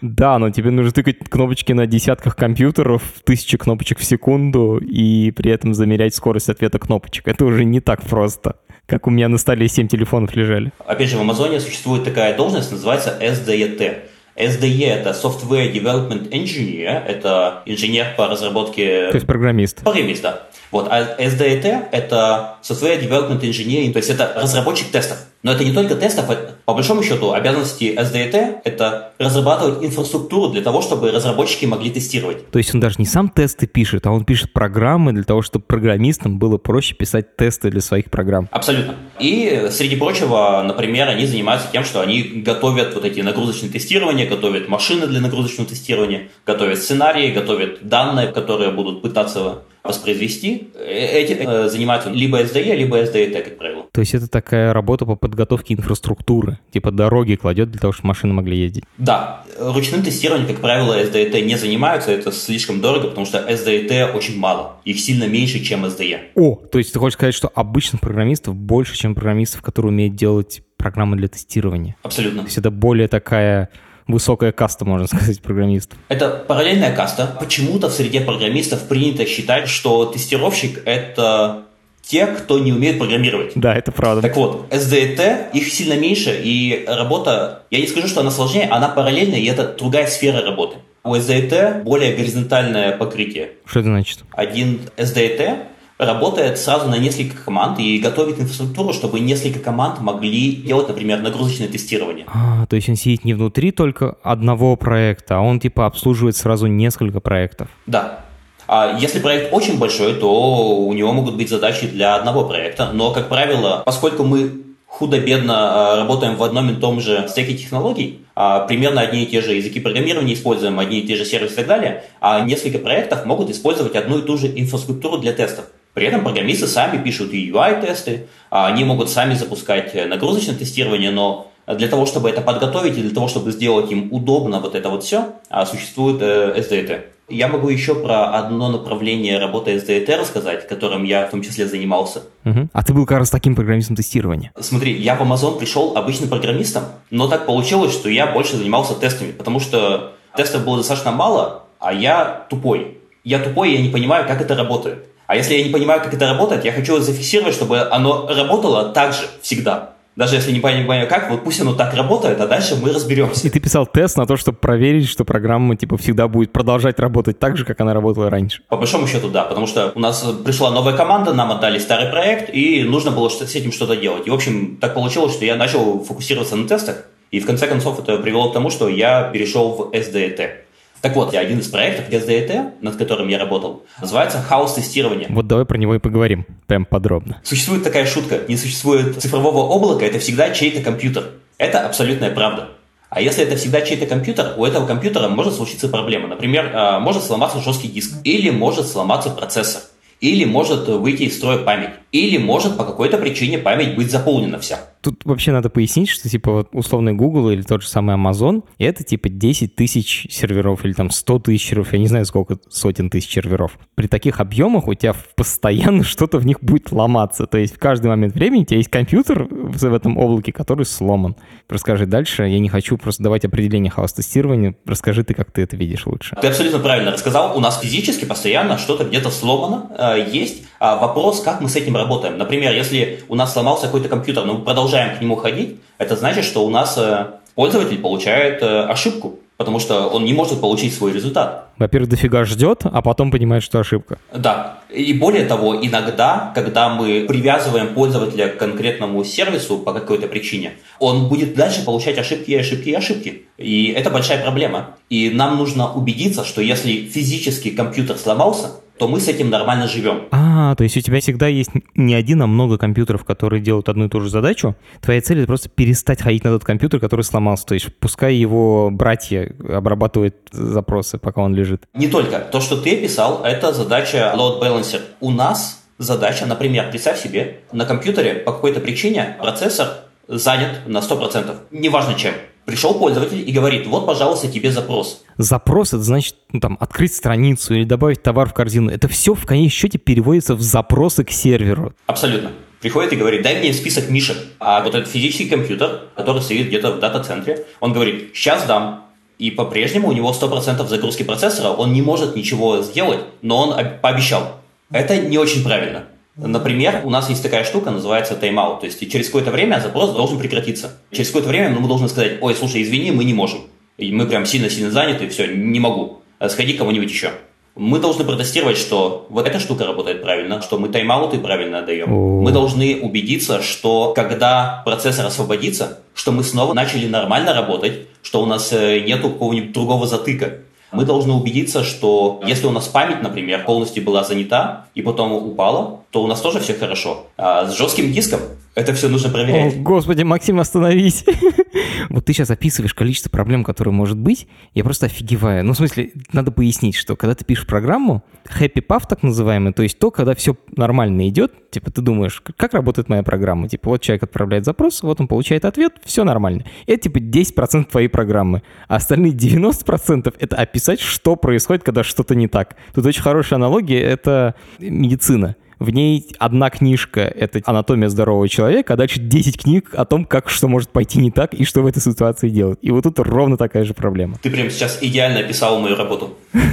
[0.00, 5.50] Да, но тебе нужно тыкать кнопочки на десятках компьютеров, тысячи кнопочек в секунду, и при
[5.50, 7.26] этом замерять скорость ответа кнопочек.
[7.26, 10.70] Это уже не так просто как у меня на столе 7 телефонов лежали.
[10.86, 14.02] Опять же, в Амазоне существует такая должность, называется SDET
[14.36, 19.08] SDE– это Software Development Engineer, это инженер по разработке...
[19.10, 19.82] То есть программист.
[19.82, 20.42] Программист, да.
[20.70, 25.18] Вот, а SDET– это Software Development Engineering, то есть это разработчик тестов.
[25.44, 30.62] Но это не только тестов, это, по большому счету обязанности SDET– это разрабатывать инфраструктуру для
[30.62, 32.50] того, чтобы разработчики могли тестировать.
[32.50, 35.66] То есть он даже не сам тесты пишет, а он пишет программы для того, чтобы
[35.66, 38.48] программистам было проще писать тесты для своих программ.
[38.50, 38.94] Абсолютно.
[39.20, 44.70] И, среди прочего, например, они занимаются тем, что они готовят вот эти нагрузочные тестирования, готовят
[44.70, 50.68] машины для нагрузочного тестирования, готовят сценарии, готовят данные, которые будут пытаться воспроизвести.
[50.74, 53.86] Э, эти э, занимаются либо SDE, либо SDET, как правило.
[53.92, 58.32] То есть это такая работа по подготовке инфраструктуры, типа дороги кладет для того, чтобы машины
[58.32, 58.84] могли ездить?
[58.96, 59.44] Да.
[59.58, 64.76] Ручным тестированием, как правило, SDET не занимаются, это слишком дорого, потому что SDET очень мало.
[64.84, 66.18] Их сильно меньше, чем SDE.
[66.34, 70.62] О, то есть ты хочешь сказать, что обычных программистов больше, чем программистов, которые умеют делать
[70.78, 71.96] программы для тестирования?
[72.02, 72.40] Абсолютно.
[72.40, 73.68] То есть это более такая
[74.06, 75.98] высокая каста, можно сказать, программистов.
[76.08, 77.36] Это параллельная каста.
[77.38, 81.64] Почему-то в среде программистов принято считать, что тестировщик— это
[82.02, 83.52] те, кто не умеет программировать.
[83.54, 84.22] Да, это правда.
[84.22, 88.88] Так вот, SDET, их сильно меньше, и работа, я не скажу, что она сложнее, она
[88.88, 90.76] параллельная, и это другая сфера работы.
[91.02, 93.52] У SDET более горизонтальное покрытие.
[93.64, 94.20] Что это значит?
[94.32, 95.66] Один SDET
[95.98, 101.68] работает сразу на несколько команд и готовит инфраструктуру, чтобы несколько команд могли делать, например, нагрузочное
[101.68, 102.26] тестирование.
[102.28, 106.66] А, то есть он сидит не внутри только одного проекта, а он типа обслуживает сразу
[106.66, 107.68] несколько проектов.
[107.86, 108.20] Да.
[108.66, 113.12] А если проект очень большой, то у него могут быть задачи для одного проекта, но,
[113.12, 118.60] как правило, поскольку мы худо-бедно а, работаем в одном и том же стеке технологий, а,
[118.60, 121.66] примерно одни и те же языки программирования используем, одни и те же сервисы и так
[121.66, 125.66] далее, а несколько проектов могут использовать одну и ту же инфраструктуру для тестов.
[125.94, 131.12] При этом программисты сами пишут и UI-тесты, а они могут сами запускать э, нагрузочное тестирование,
[131.12, 134.90] но для того, чтобы это подготовить и для того, чтобы сделать им удобно вот это
[134.90, 137.04] вот все, а, существует э, SDET.
[137.30, 142.24] Я могу еще про одно направление работы SDET рассказать, которым я в том числе занимался.
[142.44, 142.68] Угу.
[142.72, 144.52] А ты был как раз таким программистом тестирования?
[144.60, 149.32] Смотри, я в Amazon пришел обычным программистом, но так получилось, что я больше занимался тестами,
[149.32, 152.98] потому что тестов было достаточно мало, а я тупой.
[153.22, 155.06] Я тупой, я не понимаю, как это работает.
[155.26, 159.12] А если я не понимаю, как это работает, я хочу зафиксировать, чтобы оно работало так
[159.12, 159.94] же всегда.
[160.16, 163.48] Даже если не понимаю как, вот пусть оно так работает, а дальше мы разберемся.
[163.48, 167.40] И ты писал тест на то, чтобы проверить, что программа типа всегда будет продолжать работать
[167.40, 168.62] так же, как она работала раньше.
[168.68, 172.48] По большому счету, да, потому что у нас пришла новая команда, нам отдали старый проект,
[172.54, 174.28] и нужно было с этим что-то делать.
[174.28, 177.98] И, в общем, так получилось, что я начал фокусироваться на тестах, и в конце концов
[177.98, 180.63] это привело к тому, что я перешел в SDET.
[181.04, 185.26] Так вот, один из проектов SDET, над которым я работал, называется хаос-тестирование.
[185.28, 187.42] Вот давай про него и поговорим, прям подробно.
[187.44, 191.24] Существует такая шутка, не существует цифрового облака, это всегда чей-то компьютер.
[191.58, 192.70] Это абсолютная правда.
[193.10, 196.26] А если это всегда чей-то компьютер, у этого компьютера может случиться проблема.
[196.26, 199.82] Например, а, может сломаться жесткий диск или может сломаться процессор
[200.20, 204.78] или может выйти из строя память, или может по какой-то причине память быть заполнена вся.
[205.04, 209.04] Тут вообще надо пояснить, что типа вот условный Google или тот же самый Amazon, это
[209.04, 213.30] типа 10 тысяч серверов или там 100 тысяч серверов, я не знаю сколько сотен тысяч
[213.30, 213.78] серверов.
[213.96, 217.46] При таких объемах у тебя постоянно что-то в них будет ломаться.
[217.46, 221.36] То есть в каждый момент времени у тебя есть компьютер в этом облаке, который сломан.
[221.68, 226.06] Расскажи дальше, я не хочу просто давать определение хаос-тестирования, расскажи ты, как ты это видишь
[226.06, 226.34] лучше.
[226.40, 231.40] Ты абсолютно правильно рассказал, у нас физически постоянно что-то где-то сломано, э, есть а вопрос,
[231.40, 232.36] как мы с этим работаем.
[232.36, 236.44] Например, если у нас сломался какой-то компьютер, но мы продолжаем к нему ходить, это значит,
[236.44, 241.12] что у нас э, пользователь получает э, ошибку, потому что он не может получить свой
[241.12, 241.68] результат.
[241.78, 244.18] Во-первых, дофига ждет, а потом понимает, что ошибка.
[244.34, 244.80] Да.
[244.90, 251.30] И более того, иногда, когда мы привязываем пользователя к конкретному сервису по какой-то причине, он
[251.30, 253.46] будет дальше получать ошибки и ошибки и ошибки.
[253.56, 254.96] И это большая проблема.
[255.08, 260.28] И нам нужно убедиться, что если физически компьютер сломался, то мы с этим нормально живем.
[260.30, 264.06] А, то есть у тебя всегда есть не один, а много компьютеров, которые делают одну
[264.06, 264.76] и ту же задачу.
[265.00, 267.66] Твоя цель это просто перестать ходить на тот компьютер, который сломался.
[267.66, 271.84] То есть пускай его братья обрабатывают запросы, пока он лежит.
[271.94, 272.38] Не только.
[272.38, 275.00] То, что ты писал, это задача load balancer.
[275.20, 279.88] У нас задача, например, представь себе, на компьютере по какой-то причине процессор
[280.28, 281.56] занят на 100%.
[281.70, 282.34] Неважно чем.
[282.64, 285.22] Пришел пользователь и говорит, вот, пожалуйста, тебе запрос.
[285.36, 288.90] Запрос, это значит, ну, там, открыть страницу или добавить товар в корзину.
[288.90, 291.92] Это все в конечном счете переводится в запросы к серверу.
[292.06, 292.52] Абсолютно.
[292.80, 294.36] Приходит и говорит, дай мне список мишек.
[294.60, 299.06] А вот этот физический компьютер, который стоит где-то в дата-центре, он говорит, сейчас дам.
[299.38, 304.60] И по-прежнему у него 100% загрузки процессора, он не может ничего сделать, но он пообещал.
[304.90, 306.04] Это не очень правильно.
[306.36, 308.80] Например, у нас есть такая штука, называется тайм-аут.
[308.80, 310.98] То есть через какое-то время запрос должен прекратиться.
[311.12, 313.60] Через какое-то время мы должны сказать, ой, слушай, извини, мы не можем.
[313.98, 316.20] И мы прям сильно-сильно заняты, все, не могу.
[316.40, 317.30] Э, сходи кому-нибудь еще.
[317.76, 322.08] Мы должны протестировать, что вот эта штука работает правильно, что мы тайм-ауты правильно отдаем.
[322.10, 328.46] Мы должны убедиться, что когда процессор освободится, что мы снова начали нормально работать, что у
[328.46, 330.58] нас э, нету какого-нибудь другого затыка
[330.94, 336.00] мы должны убедиться, что если у нас память, например, полностью была занята и потом упала,
[336.10, 337.26] то у нас тоже все хорошо.
[337.36, 338.40] А с жестким диском
[338.74, 339.76] это все нужно проверять.
[339.76, 341.24] О, господи, Максим, остановись.
[342.10, 345.64] вот ты сейчас описываешь количество проблем, которые может быть, я просто офигеваю.
[345.64, 349.82] Ну, в смысле, надо пояснить, что когда ты пишешь программу, happy path так называемый, то
[349.82, 353.68] есть то, когда все нормально идет, типа ты думаешь, как работает моя программа?
[353.68, 356.64] Типа вот человек отправляет запрос, вот он получает ответ, все нормально.
[356.86, 358.62] Это типа 10% твоей программы.
[358.88, 362.76] А остальные 90% это описать, что происходит, когда что-то не так.
[362.92, 365.56] Тут очень хорошая аналогия, это медицина.
[365.78, 370.48] В ней одна книжка— это «Анатомия здорового человека», а дальше 10 книг о том, как
[370.48, 372.78] что может пойти не так и что в этой ситуации делать.
[372.82, 374.38] И вот тут ровно такая же проблема.
[374.42, 376.36] Ты прямо сейчас идеально описал мою работу.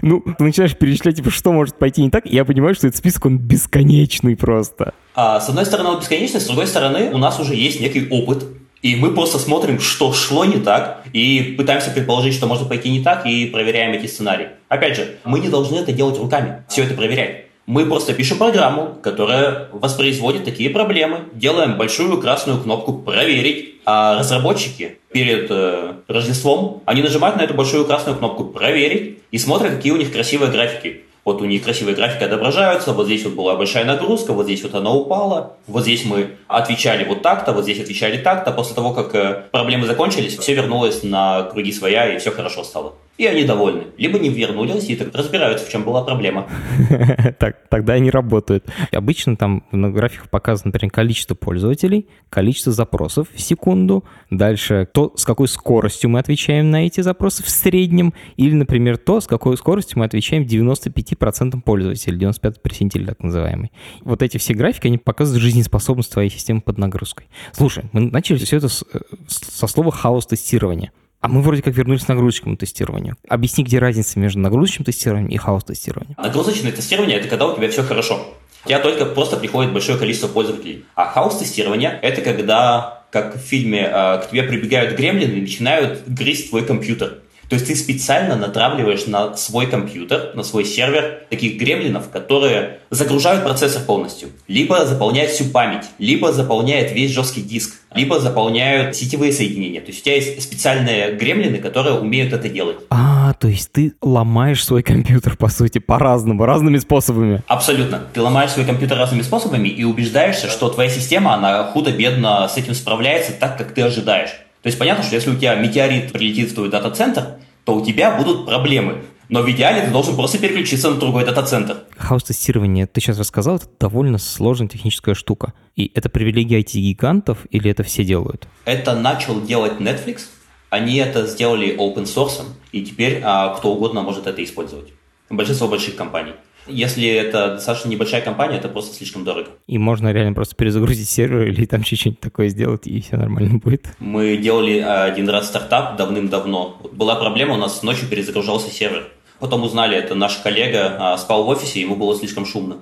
[0.00, 2.96] Ну, ты начинаешь перечислять, типа, что может пойти не так, и я понимаю, что этот
[2.96, 4.94] список, он бесконечный просто.
[5.16, 8.44] А, с одной стороны, он бесконечный, с другой стороны, у нас уже есть некий опыт,
[8.80, 13.02] и мы просто смотрим, что шло не так, и пытаемся предположить, что может пойти не
[13.02, 14.50] так, и проверяем эти сценарии.
[14.68, 17.47] Опять же, мы не должны это делать руками, все это проверять.
[17.68, 24.96] Мы просто пишем программу, которая воспроизводит такие проблемы, делаем большую красную кнопку «Проверить», а разработчики
[25.12, 29.98] перед э, Рождеством, они нажимают на эту большую красную кнопку «Проверить» и смотрят, какие у
[29.98, 31.02] них красивые графики.
[31.26, 34.74] Вот у них красивые графики отображаются, вот здесь вот была большая нагрузка, вот здесь вот
[34.74, 38.50] она упала, вот здесь мы отвечали вот так-то, вот здесь отвечали так-то.
[38.50, 42.94] После того, как э, проблемы закончились, все вернулось на круги своя, и все хорошо стало
[43.18, 43.88] и они довольны.
[43.98, 46.48] Либо не вернулись и так разбираются, в чем была проблема.
[47.38, 48.64] Так, тогда они работают.
[48.92, 55.24] Обычно там на графиках показано, например, количество пользователей, количество запросов в секунду, дальше то, с
[55.24, 59.98] какой скоростью мы отвечаем на эти запросы в среднем, или, например, то, с какой скоростью
[59.98, 63.72] мы отвечаем 95% пользователей, 95 персентиль так называемый.
[64.02, 67.26] Вот эти все графики, они показывают жизнеспособность твоей системы под нагрузкой.
[67.52, 70.92] Слушай, мы начали все это э, со слова хаос-тестирования.
[71.20, 73.16] А мы вроде как вернулись к нагрузочному тестированию.
[73.28, 76.14] Объясни, где разница между нагрузочным тестированием и хаос-тестированием.
[76.16, 78.34] Нагрузочное тестирование– это когда у тебя все хорошо.
[78.64, 80.84] У тебя только просто приходит большое количество пользователей.
[80.94, 86.50] А хаос-тестирование— это когда, как в фильме, э, к тебе прибегают гремлины и начинают грызть
[86.50, 87.18] твой компьютер.
[87.48, 93.42] То есть ты специально натравливаешь на свой компьютер, на свой сервер таких гремлинов, которые загружают
[93.42, 94.28] процессор полностью.
[94.48, 99.80] Либо заполняют всю память, либо заполняют весь жесткий диск, либо заполняют сетевые соединения.
[99.80, 102.76] То есть у тебя есть специальные гремлины, которые умеют это делать.
[102.90, 107.42] А, то есть ты ломаешь свой компьютер, по сути, по-разному, разными способами.
[107.46, 108.02] Абсолютно.
[108.12, 112.74] Ты ломаешь свой компьютер разными способами и убеждаешься, что твоя система, она худо-бедно с этим
[112.74, 114.30] справляется так, как ты ожидаешь.
[114.68, 118.18] То есть понятно, что если у тебя метеорит прилетит в твой дата-центр, то у тебя
[118.18, 119.02] будут проблемы.
[119.30, 121.84] Но в идеале ты должен просто переключиться на другой дата-центр.
[121.96, 125.54] Хаос-тестирование, ты сейчас рассказал, это довольно сложная техническая штука.
[125.74, 128.46] И это привилегия IT-гигантов или это все делают?
[128.66, 130.24] Это начал делать Netflix.
[130.68, 134.92] Они это сделали open source, и теперь а, кто угодно может это использовать.
[135.30, 136.34] Большинство больших компаний.
[136.68, 139.48] Если это достаточно небольшая компания, это просто слишком дорого.
[139.66, 143.86] И можно реально просто перезагрузить сервер или там чуть-чуть такое сделать, и все нормально будет.
[143.98, 146.80] Мы делали один раз стартап давным-давно.
[146.92, 149.08] Была проблема, у нас ночью перезагружался сервер.
[149.38, 152.78] Потом узнали, это наш коллега а, спал в офисе, ему было слишком шумно.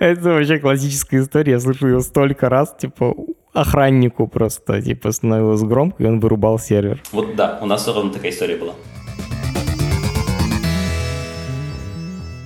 [0.00, 3.14] Это вообще классическая история, я слышу ее столько раз, типа,
[3.54, 7.00] охраннику просто, типа, становилось громко, и он вырубал сервер.
[7.12, 8.74] Вот да, у нас ровно такая история была.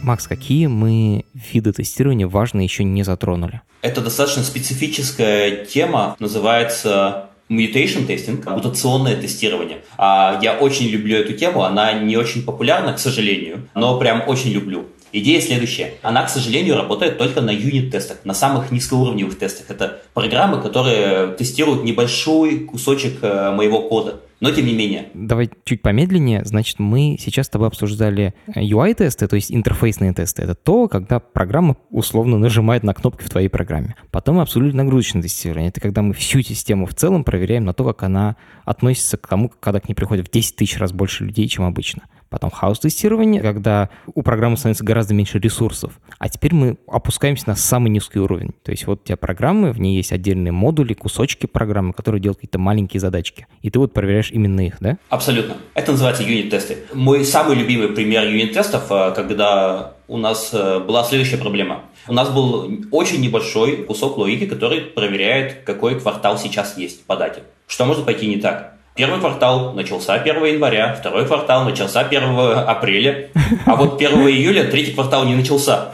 [0.02, 3.60] Макс, какие мы виды тестирования важные еще не затронули?
[3.82, 9.82] Это достаточно специфическая тема, называется mutation тестинг, мутационное тестирование.
[9.98, 14.50] А я очень люблю эту тему, она не очень популярна, к сожалению, но прям очень
[14.50, 14.86] люблю.
[15.12, 15.94] Идея следующая.
[16.02, 19.66] Она, к сожалению, работает только на юнит-тестах, на самых низкоуровневых тестах.
[19.68, 25.10] Это программы, которые тестируют небольшой кусочек э, моего кода но тем не менее.
[25.14, 26.44] Давай чуть помедленнее.
[26.44, 30.42] Значит, мы сейчас с тобой обсуждали UI-тесты, то есть интерфейсные тесты.
[30.42, 33.96] Это то, когда программа условно нажимает на кнопки в твоей программе.
[34.10, 35.68] Потом мы обсудили нагрузочное тестирование.
[35.68, 39.50] Это когда мы всю систему в целом проверяем на то, как она относится к тому,
[39.60, 42.02] когда к ней приходит в 10 тысяч раз больше людей, чем обычно.
[42.30, 46.00] Потом хаос-тестирование, когда у программы становится гораздо меньше ресурсов.
[46.18, 48.52] А теперь мы опускаемся на самый низкий уровень.
[48.62, 52.38] То есть вот у тебя программы, в ней есть отдельные модули, кусочки программы, которые делают
[52.38, 53.48] какие-то маленькие задачки.
[53.62, 54.96] И ты вот проверяешь именно их, да?
[55.08, 55.56] Абсолютно.
[55.74, 56.78] Это называется юнит-тесты.
[56.94, 61.82] Мой самый любимый пример юнит-тестов, э, когда у нас э, была следующая проблема.
[62.06, 67.42] У нас был очень небольшой кусок логики, который проверяет, какой квартал сейчас есть по дате.
[67.66, 68.79] Что может пойти не так?
[69.00, 72.22] Первый квартал начался 1 января, второй квартал начался 1
[72.68, 73.30] апреля,
[73.64, 75.90] а вот 1 июля третий квартал не начался.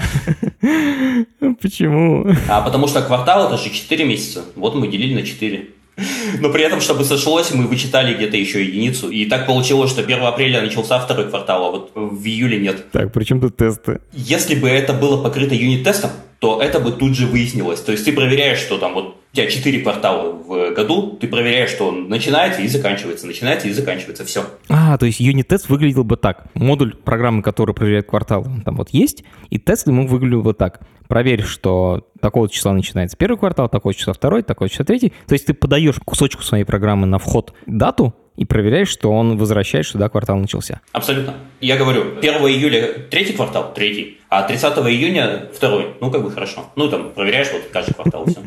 [1.62, 2.26] Почему?
[2.48, 4.42] А потому что квартал это же 4 месяца.
[4.56, 5.68] Вот мы делили на 4.
[6.40, 9.08] Но при этом, чтобы сошлось, мы вычитали где-то еще единицу.
[9.08, 12.90] И так получилось, что 1 апреля начался второй квартал, а вот в июле нет.
[12.90, 14.00] Так, при чем тут тесты?
[14.14, 17.80] Если бы это было покрыто юнит-тестом, то это бы тут же выяснилось.
[17.80, 21.70] То есть ты проверяешь, что там вот у тебя 4 квартала в году, ты проверяешь,
[21.70, 24.46] что он начинается и заканчивается, начинается и заканчивается, все.
[24.68, 26.46] А, то есть юнит-тест выглядел бы так.
[26.54, 30.80] Модуль программы, который проверяет квартал, там вот есть, и тест ему выглядел бы так.
[31.08, 35.12] Проверь, что такого числа начинается первый квартал, такого числа второй, такого числа третий.
[35.26, 39.86] То есть ты подаешь кусочку своей программы на вход дату, и проверяешь, что он возвращает,
[39.86, 40.82] что да, квартал начался.
[40.92, 41.36] Абсолютно.
[41.62, 45.94] Я говорю, 1 июля третий квартал, третий, а 30 июня второй.
[46.02, 46.66] Ну, как бы хорошо.
[46.76, 48.40] Ну, там, проверяешь вот каждый квартал, все.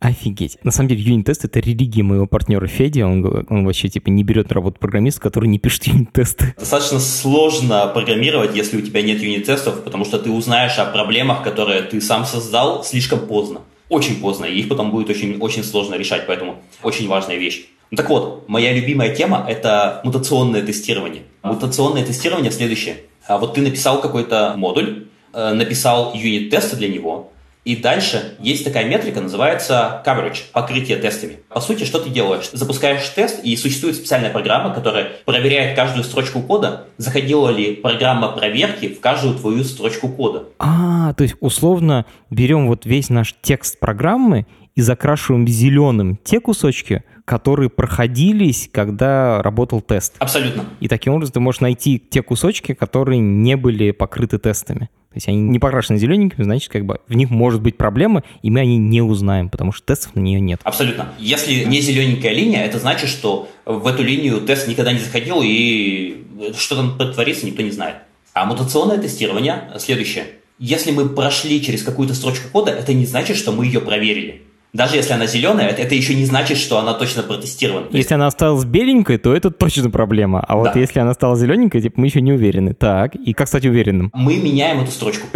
[0.00, 0.58] Офигеть.
[0.62, 3.00] На самом деле, юнит-тест— это религия моего партнера Феди.
[3.00, 6.54] Он, он вообще типа не берет работу программиста, который не пишет юнит-тесты.
[6.58, 11.82] Достаточно сложно программировать, если у тебя нет юнит-тестов, потому что ты узнаешь о проблемах, которые
[11.82, 13.60] ты сам создал слишком поздно.
[13.88, 17.66] Очень поздно, и их потом будет очень, очень сложно решать, поэтому очень важная вещь.
[17.90, 21.22] Ну так вот, моя любимая тема– это мутационное тестирование.
[21.42, 22.98] Мутационное тестирование следующее.
[23.26, 27.32] А вот ты написал какой-то модуль, э, написал юнит-тесты для него,
[27.64, 31.40] и дальше есть такая метрика, называется coverage, покрытие тестами.
[31.48, 32.48] По сути, что ты делаешь?
[32.52, 38.88] Запускаешь тест, и существует специальная программа, которая проверяет каждую строчку кода, заходила ли программа проверки
[38.88, 40.44] в каждую твою строчку кода.
[40.58, 44.46] А, то есть условно берем вот весь наш текст программы
[44.78, 50.14] и закрашиваем зеленым те кусочки, которые проходились, когда работал тест.
[50.20, 50.66] Абсолютно.
[50.78, 54.88] И таким образом ты можешь найти те кусочки, которые не были покрыты тестами.
[55.10, 58.52] То есть они не покрашены зелененькими, значит, как бы в них может быть проблема, и
[58.52, 60.60] мы они не узнаем, потому что тестов на нее нет.
[60.62, 61.08] Абсолютно.
[61.18, 66.24] Если не зелененькая линия, это значит, что в эту линию тест никогда не заходил, и
[66.56, 67.96] что там творится, никто не знает.
[68.32, 70.26] А мутационное тестирование следующее.
[70.60, 74.42] Если мы прошли через какую-то строчку кода, это не значит, что мы ее проверили.
[74.78, 77.88] Даже если она зеленая, это, еще не значит, что она точно протестирована.
[77.90, 80.38] Если она осталась беленькой, то это точно проблема.
[80.46, 80.78] А вот да.
[80.78, 82.74] если она стала зелененькой, типа, мы еще не уверены.
[82.74, 84.12] Так, и как стать уверенным?
[84.14, 85.26] Мы меняем эту строчку.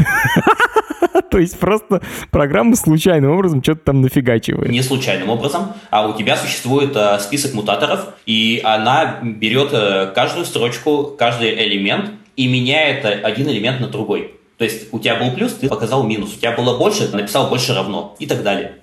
[1.33, 4.71] То есть просто программа случайным образом что-то там нафигачивает.
[4.71, 10.45] Не случайным образом, а у тебя существует э, список мутаторов, и она берет э, каждую
[10.45, 14.35] строчку, каждый элемент и меняет э, один элемент на другой.
[14.59, 16.35] То есть у тебя был плюс, ты показал минус.
[16.37, 18.82] У тебя было больше, написал больше равно и так далее.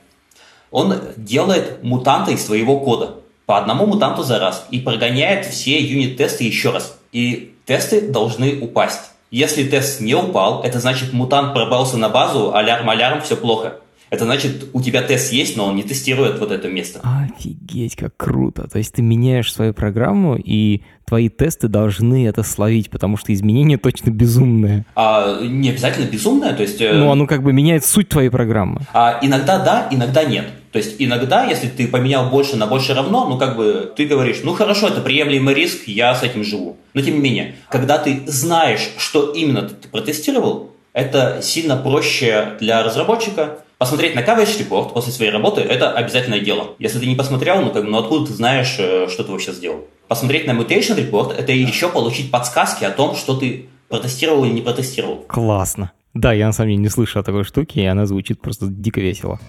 [0.72, 3.16] Он делает мутанта из твоего кода
[3.46, 6.98] по одному мутанту за раз и прогоняет все юнит-тесты еще раз.
[7.12, 9.12] И тесты должны упасть.
[9.32, 13.76] Если тест не упал, это значит мутант пробрался на базу, алярм-алярм, все плохо.
[14.10, 17.02] Это значит, у тебя тест есть, но он не тестирует вот это место.
[17.04, 18.68] Офигеть, как круто.
[18.68, 23.78] То есть ты меняешь свою программу, и твои тесты должны это словить, потому что изменение
[23.78, 24.86] точно безумное.
[24.96, 26.82] А, не обязательно безумное, то есть...
[26.82, 28.82] Э, ну, оно как бы меняет суть твоей программы.
[28.94, 30.46] А, иногда да, иногда нет.
[30.72, 34.42] То есть иногда, если ты поменял больше на больше равно, ну как бы ты говоришь,
[34.44, 36.78] ну хорошо, это приемлемый риск, я с этим живу.
[36.94, 42.84] Но тем не менее, когда ты знаешь, что именно ты протестировал, это сильно проще для
[42.84, 46.76] разработчика, Посмотреть на coverage report после своей работы– это обязательное дело.
[46.80, 49.88] Если ты не посмотрел, ну, как, ну откуда ты знаешь, э, что ты вообще сделал?
[50.10, 54.62] Посмотреть на mutation report– это еще получить подсказки о том, что ты протестировал или не
[54.62, 55.24] протестировал.
[55.30, 55.94] Классно.
[56.14, 59.40] Да, я на самом деле не слышал такой штуке, и она звучит просто дико весело.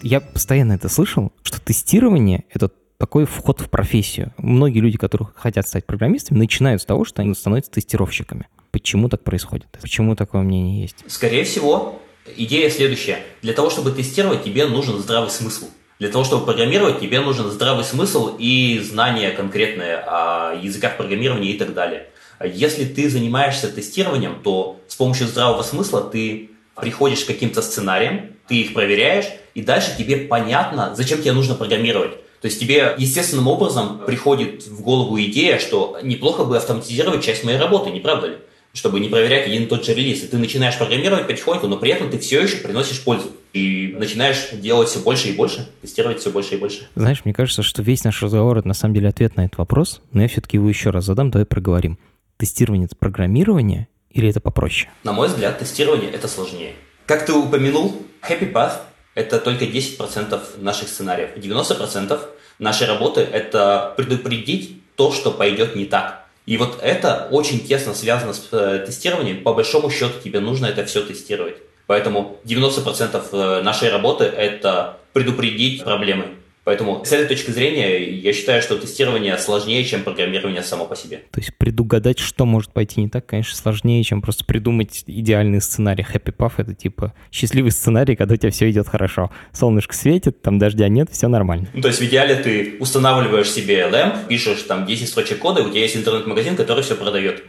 [0.00, 4.32] Я постоянно это слышал, что тестирование— это такой вход в профессию.
[4.38, 8.46] Многие люди, которые хотят стать программистами, начинают с того, что они становятся тестировщиками.
[8.76, 9.68] Почему так происходит?
[9.80, 10.96] Почему такое мнение есть?
[11.06, 11.98] Скорее всего,
[12.36, 13.20] идея следующая.
[13.40, 15.70] Для того, чтобы тестировать, тебе нужен здравый смысл.
[15.98, 21.58] Для того, чтобы программировать, тебе нужен здравый смысл и знания конкретные о языках программирования и
[21.58, 22.08] так далее.
[22.44, 28.56] Если ты занимаешься тестированием, то с помощью здравого смысла ты приходишь к каким-то сценариям, ты
[28.56, 29.24] их проверяешь,
[29.54, 32.12] и дальше тебе понятно, зачем тебе нужно программировать.
[32.42, 37.56] То есть тебе естественным образом приходит в голову идея, что неплохо бы автоматизировать часть моей
[37.56, 38.36] работы, не правда ли?
[38.76, 40.22] Чтобы не проверять один и тот же релиз.
[40.22, 43.32] И ты начинаешь программировать потихоньку, но при этом ты все еще приносишь пользу.
[43.52, 46.88] И начинаешь делать все больше и больше, тестировать все больше и больше.
[46.94, 50.02] Знаешь, мне кажется, что весь наш разговор— это на самом деле ответ на этот вопрос,
[50.12, 51.98] но я все-таки его еще раз задам, давай проговорим.
[52.36, 54.90] Тестирование— это программирование или это попроще?
[55.04, 56.74] На мой взгляд, тестирование— это сложнее.
[57.06, 58.74] Как ты упомянул, Happy Path—
[59.14, 61.30] это только 10% наших сценариев.
[61.36, 62.20] 90%
[62.58, 66.25] нашей работы— это предупредить то, что пойдет не так.
[66.46, 69.42] И вот это очень тесно связано с э, тестированием.
[69.42, 71.56] По большому счету тебе нужно это все тестировать.
[71.86, 76.36] Поэтому 90% э, нашей работы– это предупредить проблемы.
[76.66, 81.18] Поэтому с этой точки зрения я считаю, что тестирование сложнее, чем программирование само по себе.
[81.30, 86.04] То есть предугадать, что может пойти не так, конечно, сложнее, чем просто придумать идеальный сценарий.
[86.04, 89.30] Happy Puff— это типа счастливый сценарий, когда у тебя все идет хорошо.
[89.52, 91.68] Солнышко светит, там дождя нет, все нормально.
[91.72, 95.70] Ну, то есть в идеале ты устанавливаешь себе LAMP, пишешь там 10 строчек кода, у
[95.70, 97.44] тебя есть интернет-магазин, который все продает.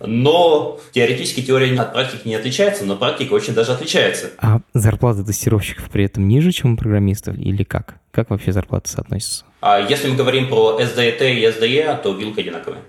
[0.00, 4.30] Но теоретически теория от практики не отличается, но практика очень даже отличается.
[4.38, 8.00] А зарплата тестировщиков при этом ниже, чем у программистов или как?
[8.14, 9.44] Как вообще зарплаты соотносятся?
[9.60, 12.82] А если мы говорим про SDET и SDE, то вилка одинаковая.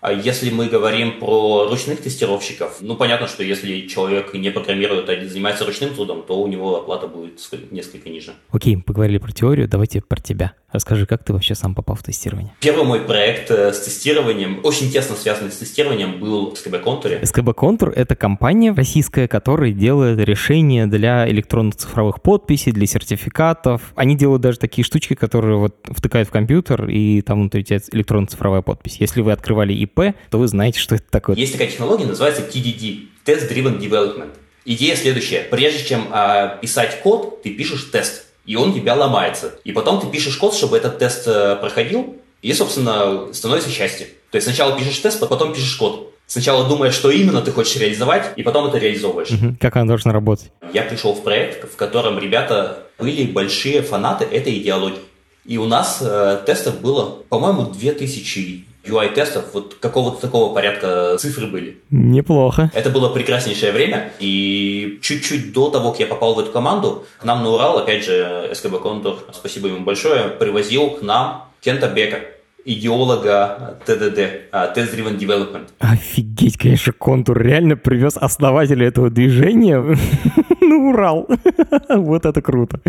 [0.00, 5.24] А если мы говорим про ручных тестировщиков, ну понятно, что если человек не программирует, а
[5.26, 7.40] занимается ручным трудом, то у него оплата будет
[7.72, 8.34] несколько ниже.
[8.52, 10.52] Окей, поговорили про теорию, давайте про тебя.
[10.70, 12.52] Расскажи, как ты вообще сам попал в тестирование?
[12.60, 17.22] Первый мой проект э, с тестированием, очень тесно связанный с тестированием, был в SKB Contour.
[17.22, 23.80] SKB Contour— это компания российская, которая делает решения для электронных цифровых подписей, для сертификатов.
[23.94, 28.28] Они делают даже такие штучки, которые вот втыкают в компьютер, и там внутри тебя электронная
[28.28, 28.98] цифровая подпись.
[29.00, 31.34] Если вы открывали ИП, то вы знаете, что это такое.
[31.36, 34.34] Есть такая технология, называется TDD– Test Driven Development.
[34.66, 35.46] Идея следующая.
[35.50, 39.52] Прежде чем э, писать код, ты пишешь тест и он у тебя ломается.
[39.64, 44.06] И потом ты пишешь код, чтобы этот тест э, проходил, и, собственно, становится счастье.
[44.30, 46.14] То есть сначала пишешь тест, потом пишешь код.
[46.26, 49.30] Сначала думаешь, что именно ты хочешь реализовать, и потом это реализовываешь.
[49.30, 49.56] Угу.
[49.60, 50.50] Как оно должно работать?
[50.72, 55.00] Я пришел в проект, в котором ребята были большие фанаты этой идеологии.
[55.44, 61.78] И у нас э, тестов было, по-моему, 2000 UI-тестов, вот какого-то такого порядка цифры были.
[61.90, 62.70] Неплохо.
[62.74, 67.24] Это было прекраснейшее время, и чуть-чуть до того, как я попал в эту команду, к
[67.24, 72.20] нам на Урал, опять же, СКБ Контур, спасибо ему большое, привозил к нам Кента Бека,
[72.64, 75.68] идеолога ТДД, а, Test Driven Development.
[75.78, 79.78] Офигеть, конечно, Контур реально привез основателя этого движения
[80.60, 81.28] на Урал.
[81.88, 82.80] Вот это круто.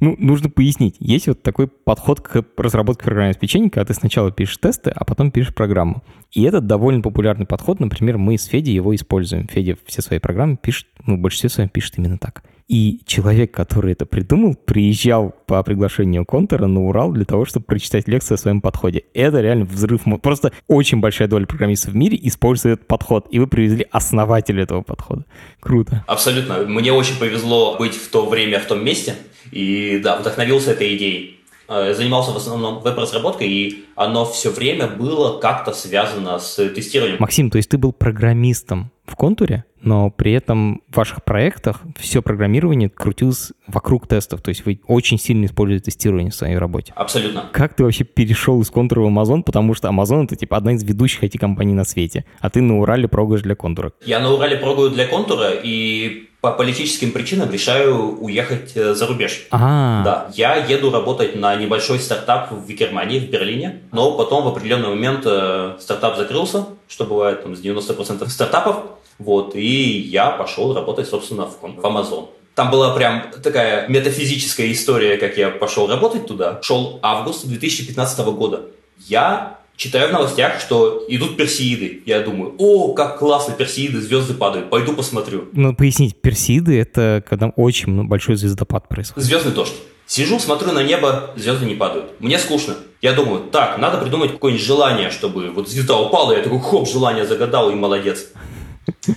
[0.00, 0.96] Ну, нужно пояснить.
[1.00, 5.30] Есть вот такой подход к разработке программного обеспечения, когда ты сначала пишешь тесты, а потом
[5.30, 6.02] пишешь программу.
[6.32, 7.80] И это довольно популярный подход.
[7.80, 9.48] Например, мы с Федей его используем.
[9.48, 12.42] Федя все свои программы пишет, ну, в большинстве своем пишет именно так.
[12.68, 18.06] И человек, который это придумал, приезжал по приглашению Контора на Урал для того, чтобы прочитать
[18.06, 19.04] лекцию о своем подходе.
[19.14, 20.02] Это реально взрыв.
[20.20, 23.26] Просто очень большая доля программистов в мире использует этот подход.
[23.30, 25.24] И вы привезли основателя этого подхода.
[25.60, 26.04] Круто.
[26.06, 26.58] Абсолютно.
[26.58, 29.14] Мне очень повезло быть в то время в том месте.
[29.50, 31.38] И да, вдохновился этой идеей.
[31.70, 37.18] Э, занимался в основном веб-разработкой, и оно все время было как-то связано с тестированием.
[37.20, 42.22] Максим, то есть ты был программистом в контуре, но при этом в ваших проектах все
[42.22, 46.94] программирование крутилось вокруг тестов, то есть вы очень сильно используете тестирование в своей работе.
[46.96, 47.50] Абсолютно.
[47.52, 50.82] Как ты вообще перешел из контура в Amazon, потому что Amazon это типа одна из
[50.82, 53.92] ведущих IT-компаний на свете, а ты на Урале прогаешь для контура?
[54.06, 59.46] Я на Урале прогаю для контура, и по политическим причинам решаю уехать э, за рубеж.
[59.50, 64.48] А, Да, я еду работать на небольшой стартап в Германии, в Берлине, но потом в
[64.48, 68.76] определенный момент э, стартап закрылся, что бывает там с 90% стартапов,
[69.18, 72.28] вот, и я пошел работать, собственно, в, в Amazon.
[72.54, 76.60] Там была прям такая метафизическая история, как я пошел работать туда.
[76.62, 78.62] Шел август 2015 года.
[79.06, 82.02] Я читаю в новостях, что идут персеиды.
[82.04, 85.48] Я думаю, о, как классно, персеиды, звезды падают, пойду посмотрю.
[85.52, 89.26] ну пояснить, персиды— это когда очень ну, большой звездопад происходит.
[89.26, 89.74] Звездный дождь.
[90.06, 92.18] Сижу, смотрю на небо, звезды не падают.
[92.18, 92.74] Мне скучно.
[93.00, 97.24] Я думаю, так, надо придумать какое-нибудь желание, чтобы вот звезда упала, я такой, хоп, желание
[97.24, 98.26] загадал, и молодец.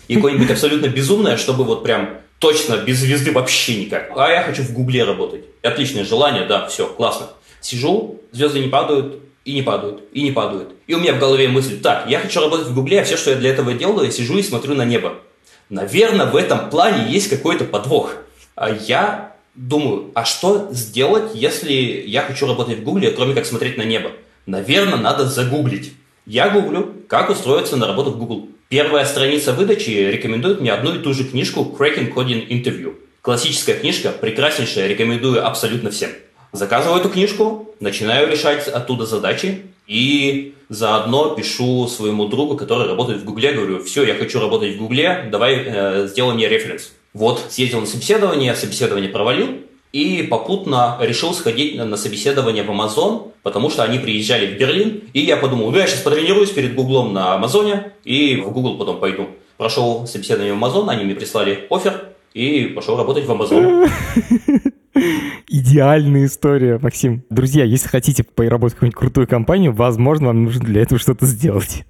[0.07, 4.12] И какое-нибудь абсолютно безумное, чтобы вот прям точно без звезды вообще никак.
[4.16, 5.45] А я хочу в Гугле работать.
[5.64, 7.28] Отличное желание, да, все, классно.
[7.62, 10.74] Сижу, звезды не падают, и не падают, и не падают.
[10.88, 13.32] И у меня в голове мысль, так, я хочу работать в Гугле, а все, что
[13.32, 15.16] я для этого делаю, я сижу и смотрю на небо.
[15.70, 18.14] Наверное, в этом плане есть какой-то подвох.
[18.56, 23.78] А я думаю, а что сделать, если я хочу работать в Гугле, кроме как смотреть
[23.78, 24.12] на небо?
[24.46, 25.94] Наверное, надо загуглить.
[26.26, 28.50] Я гуглю, как устроиться на работу в Google.
[28.70, 32.96] Первая страница выдачи рекомендует мне одну и ту же книжку Cracking Coding Interview.
[33.22, 36.12] Классическая книжка, прекраснейшая, рекомендую абсолютно всем.
[36.52, 43.26] Заказываю эту книжку, начинаю решать оттуда задачи и заодно пишу своему другу, который работает в
[43.26, 46.91] Гугле, говорю, все, я хочу работать в Гугле, давай э, сделай мне референс.
[47.14, 49.60] Вот, съездил на собеседование, собеседование провалил,
[49.93, 55.20] и попутно решил сходить на, собеседование в Amazon, потому что они приезжали в Берлин, и
[55.20, 59.28] я подумал, ну я сейчас потренируюсь перед Гуглом на Амазоне, и в Google потом пойду.
[59.58, 63.89] Прошел собеседование в Amazon, они мне прислали офер, и пошел работать в Amazon.
[65.47, 67.24] Идеальная история, Максим.
[67.30, 71.86] Друзья, если хотите поработать в какую-нибудь крутую компанию, возможно, вам нужно для этого что-то сделать.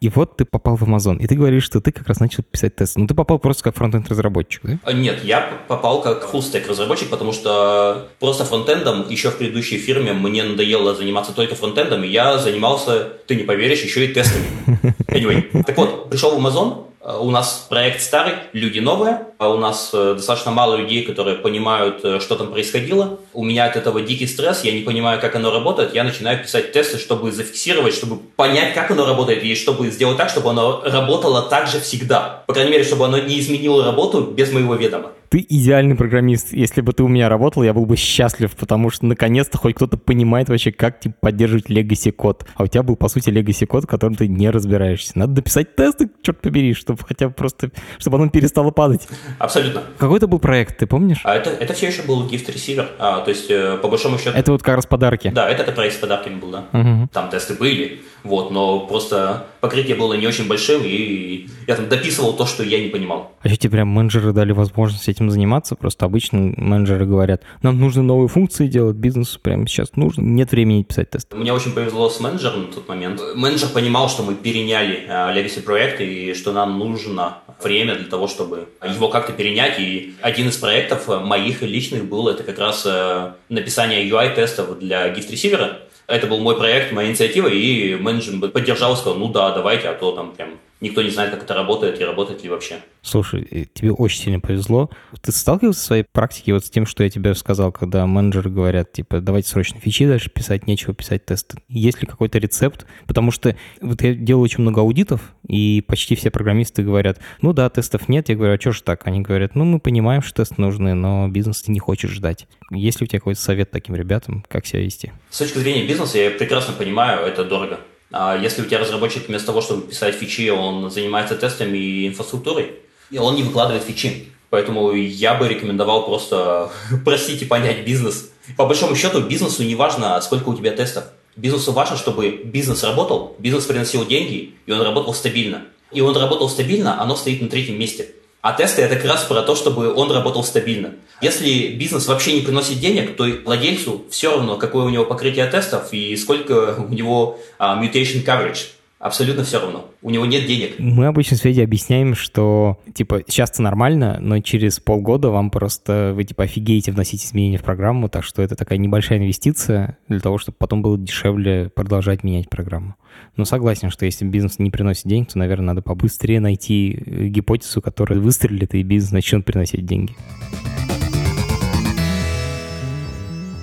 [0.00, 2.74] И вот ты попал в Amazon, и ты говоришь, что ты как раз начал писать
[2.74, 2.98] тесты.
[2.98, 4.78] Ну, ты попал просто как фронтенд разработчик, да?
[4.82, 10.12] А, Нет, я попал как full-stack разработчик, потому что просто фронтендом еще в предыдущей фирме
[10.12, 14.44] мне надоело заниматься только фронтендом, и я занимался, ты не поверишь, еще и тестами.
[15.06, 19.90] Anyway, так вот, пришел в Amazon, у нас проект старый, люди новые, а у нас
[19.92, 23.18] э, достаточно мало людей, которые понимают, э, что там происходило.
[23.32, 25.94] У меня от этого дикий стресс, я не понимаю, как оно работает.
[25.94, 30.28] Я начинаю писать тесты, чтобы зафиксировать, чтобы понять, как оно работает, и чтобы сделать так,
[30.28, 32.44] чтобы оно работало так же всегда.
[32.46, 35.10] По крайней мере, чтобы оно не изменило работу без моего ведома.
[35.32, 36.52] Ты идеальный программист.
[36.52, 39.96] Если бы ты у меня работал, я был бы счастлив, потому что наконец-то хоть кто-то
[39.96, 42.44] понимает вообще, как типа, поддерживать legacy код.
[42.54, 45.18] А у тебя был, по сути, legacy код, в котором ты не разбираешься.
[45.18, 49.08] Надо дописать тесты, черт побери, чтобы хотя бы просто, чтобы оно перестало падать.
[49.38, 49.84] Абсолютно.
[49.96, 51.22] Какой это был проект, ты помнишь?
[51.24, 54.36] А это, это все еще был gift receiver, а, то есть, э, по большому счету...
[54.36, 55.32] Это вот как раз подарки.
[55.34, 56.66] Да, это, это проект с подарками был, да.
[56.72, 57.08] Мгм.
[57.08, 62.34] Там тесты были, вот, но просто покрытие было не очень большим, и я там дописывал
[62.34, 63.32] то, что я не понимал.
[63.42, 65.76] А что тебе прям менеджеры дали возможность этим заниматься?
[65.76, 70.82] Просто обычно менеджеры говорят, нам нужно новые функции делать, бизнесу прямо сейчас нужно, нет времени
[70.82, 71.36] писать тесты.
[71.36, 73.22] Мне очень повезло с менеджером на тот момент.
[73.36, 78.26] Менеджер понимал, что мы переняли э, Legacy проект и что нам нужно время для того,
[78.26, 79.78] чтобы его как-то перенять.
[79.78, 85.08] И один из проектов э, моих личных был это как раз э, написание UI-тестов для
[85.14, 85.78] gift-ресивера.
[86.12, 90.12] Это был мой проект, моя инициатива, и менеджер поддержал, сказал, ну да, давайте, а то
[90.12, 90.50] там прям
[90.82, 92.80] никто не знает, как это работает и работает ли вообще.
[93.00, 94.90] Слушай, тебе очень сильно повезло.
[95.22, 98.92] Ты сталкивался в своей практике вот с тем, что я тебе сказал, когда менеджеры говорят,
[98.92, 101.58] типа, давайте срочно фичи дальше писать, нечего писать тесты.
[101.68, 102.84] Есть ли какой-то рецепт?
[103.06, 107.70] Потому что вот я делаю очень много аудитов, и почти все программисты говорят, ну да,
[107.70, 108.28] тестов нет.
[108.28, 109.06] Я говорю, а что ж так?
[109.06, 112.46] Они говорят, ну мы понимаем, что тесты нужны, но бизнес не хочет ждать.
[112.70, 115.12] Есть ли у тебя какой-то совет таким ребятам, как себя вести?
[115.30, 117.78] С точки зрения бизнеса я прекрасно понимаю, это дорого.
[118.12, 122.72] А если у тебя разработчик вместо того, чтобы писать фичи, он занимается тестами и инфраструктурой,
[123.10, 124.28] и он не выкладывает фичи.
[124.50, 126.70] Поэтому я бы рекомендовал просто
[127.04, 128.30] простить и понять бизнес.
[128.56, 131.04] По большому счету, бизнесу не важно, сколько у тебя тестов.
[131.36, 135.62] Бизнесу важно, чтобы бизнес работал, бизнес приносил деньги, и он работал стабильно.
[135.90, 138.10] И он работал стабильно, оно стоит на третьем месте.
[138.42, 140.94] А тесты это как раз про то, чтобы он работал стабильно.
[141.22, 145.92] Если бизнес вообще не приносит денег, то владельцу все равно, какое у него покрытие тестов
[145.92, 149.90] и сколько у него uh, mutation coverage абсолютно все равно.
[150.00, 150.78] У него нет денег.
[150.78, 156.24] Мы обычно с Федей объясняем, что, типа, сейчас нормально, но через полгода вам просто, вы,
[156.24, 160.56] типа, офигеете вносить изменения в программу, так что это такая небольшая инвестиция для того, чтобы
[160.58, 162.94] потом было дешевле продолжать менять программу.
[163.36, 167.82] Но согласен, что если бизнес не приносит денег, то, наверное, надо побыстрее найти э, гипотезу,
[167.82, 170.14] которая выстрелит, и бизнес начнет приносить деньги.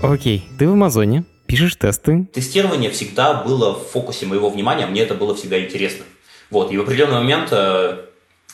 [0.02, 2.26] Окей, ты в Амазоне, пишешь тесты.
[2.34, 6.06] Тестирование всегда было в фокусе моего внимания, мне это было всегда интересно.
[6.50, 8.06] Вот, и в определенный момент э,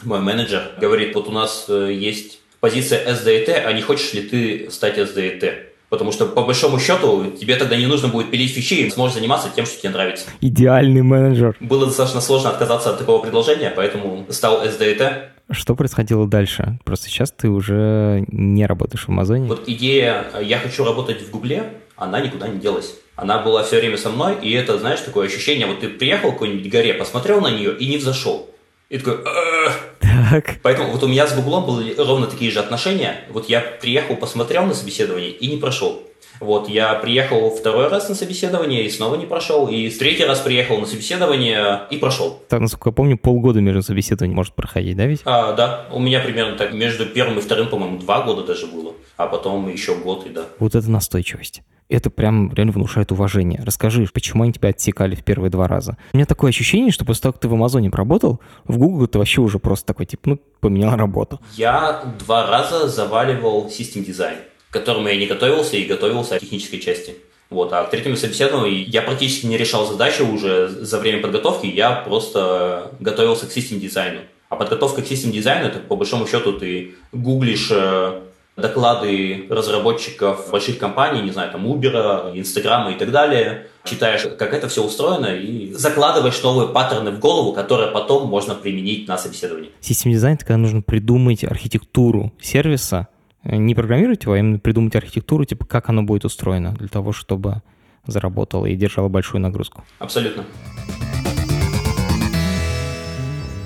[0.04, 4.72] мой менеджер говорит, вот у нас э, есть позиция SDET, а не хочешь ли ты
[4.72, 5.68] стать SDET?
[5.90, 9.50] Потому что, по большому счету, тебе тогда не нужно будет пилить фичи, и сможешь заниматься
[9.56, 10.26] тем, что тебе нравится.
[10.42, 11.56] Идеальный менеджер.
[11.60, 15.30] Было достаточно сложно отказаться от такого предложения, поэтому стал SDET.
[15.52, 16.80] Что происходило дальше?
[16.84, 19.48] Просто сейчас ты уже не работаешь в Амазоне.
[19.48, 22.96] Вот идея «я хочу работать в Гугле», она никуда не делась.
[23.16, 26.34] Она была все время со мной, и это, знаешь, такое ощущение, вот ты приехал к
[26.34, 28.50] какой-нибудь горе, посмотрел на нее и не взошел.
[28.90, 29.24] И такой...
[30.30, 30.56] Так.
[30.64, 33.26] Поэтому вот у меня с Гуглом были ровно такие же отношения.
[33.30, 36.02] Вот я приехал, посмотрел на собеседование и не прошел.
[36.40, 39.68] Вот, я приехал второй раз на собеседование и снова не прошел.
[39.68, 42.42] И третий раз приехал на собеседование и прошел.
[42.50, 45.22] Так, насколько я помню, полгода между собеседованием может проходить, да ведь?
[45.24, 48.94] А, да, у меня примерно так между первым и вторым, по-моему, два года даже было.
[49.18, 50.46] А потом еще год и да.
[50.60, 51.62] Вот это настойчивость.
[51.88, 53.62] Это прям реально внушает уважение.
[53.64, 55.98] Расскажи, почему они тебя отсекали в первые два раза?
[56.14, 59.20] У меня такое ощущение, что после того, как ты в Амазоне поработал, в Google ты
[59.20, 61.40] вообще уже просто такой, типа, ну, поменял работу.
[61.56, 64.38] Я два раза заваливал систем дизайн
[64.76, 67.16] к которому я не готовился и готовился к технической части.
[67.50, 71.92] Вот, а к третьему собеседованию я практически не решал задачи уже за время подготовки, я
[71.92, 74.20] просто готовился к систем дизайну.
[74.50, 78.22] А подготовка к систем дизайну, это по большому счету ты гуглишь э,
[78.58, 84.68] доклады разработчиков больших компаний, не знаю, там Uber, Instagram и так далее, читаешь, как это
[84.68, 89.72] все устроено, и закладываешь новые паттерны в голову, которые потом можно применить на собеседовании.
[89.82, 93.08] Систем дизайн, когда нужно придумать архитектуру сервиса,
[93.44, 97.62] не программировать его, а именно придумать архитектуру, типа как оно будет устроено для того, чтобы
[98.08, 99.84] заработало и держало большую нагрузку.
[100.00, 100.46] Абсолютно.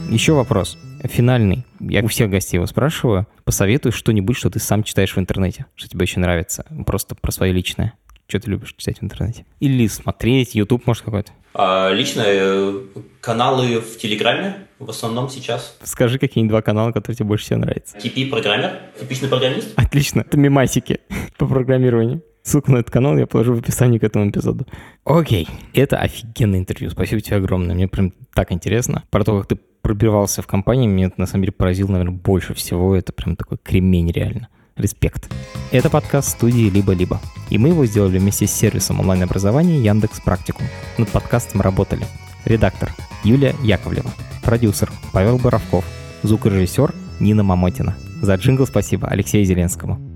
[0.09, 0.77] Еще вопрос.
[1.03, 1.65] Финальный.
[1.79, 3.27] Я у всех гостей его спрашиваю.
[3.43, 6.65] Посоветуй что-нибудь, что ты сам читаешь в интернете, что тебе очень нравится.
[6.85, 7.93] Просто про свое личное.
[8.27, 9.45] Что ты любишь читать в интернете?
[9.59, 11.31] Или смотреть, YouTube, может, какой-то?
[11.53, 12.81] А, лично э,
[13.21, 15.77] каналы в Телеграме в основном сейчас.
[15.83, 17.97] Скажи какие-нибудь два канала, которые тебе больше всего нравятся.
[17.97, 19.73] TP программер, типичный программист.
[19.75, 20.99] Отлично, это мемасики
[21.37, 22.21] по программированию.
[22.43, 24.65] Ссылку на этот канал я положу в описании к этому эпизоду.
[25.03, 26.89] Окей, это офигенное интервью.
[26.89, 27.75] Спасибо тебе огромное.
[27.75, 29.03] Мне прям так интересно.
[29.09, 32.95] Про то, как ты пробивался в компании, это на самом деле поразило, наверное, больше всего.
[32.95, 34.49] Это прям такой кремень реально.
[34.75, 35.29] Респект.
[35.71, 37.19] Это подкаст студии «Либо-либо».
[37.49, 40.67] И мы его сделали вместе с сервисом онлайн-образования Яндекс Практикум.
[40.97, 42.05] Над подкастом работали
[42.45, 44.11] редактор Юлия Яковлева,
[44.41, 45.83] продюсер Павел Боровков,
[46.23, 47.95] звукорежиссер Нина Мамотина.
[48.21, 50.08] За джингл спасибо Алексею Зеленскому.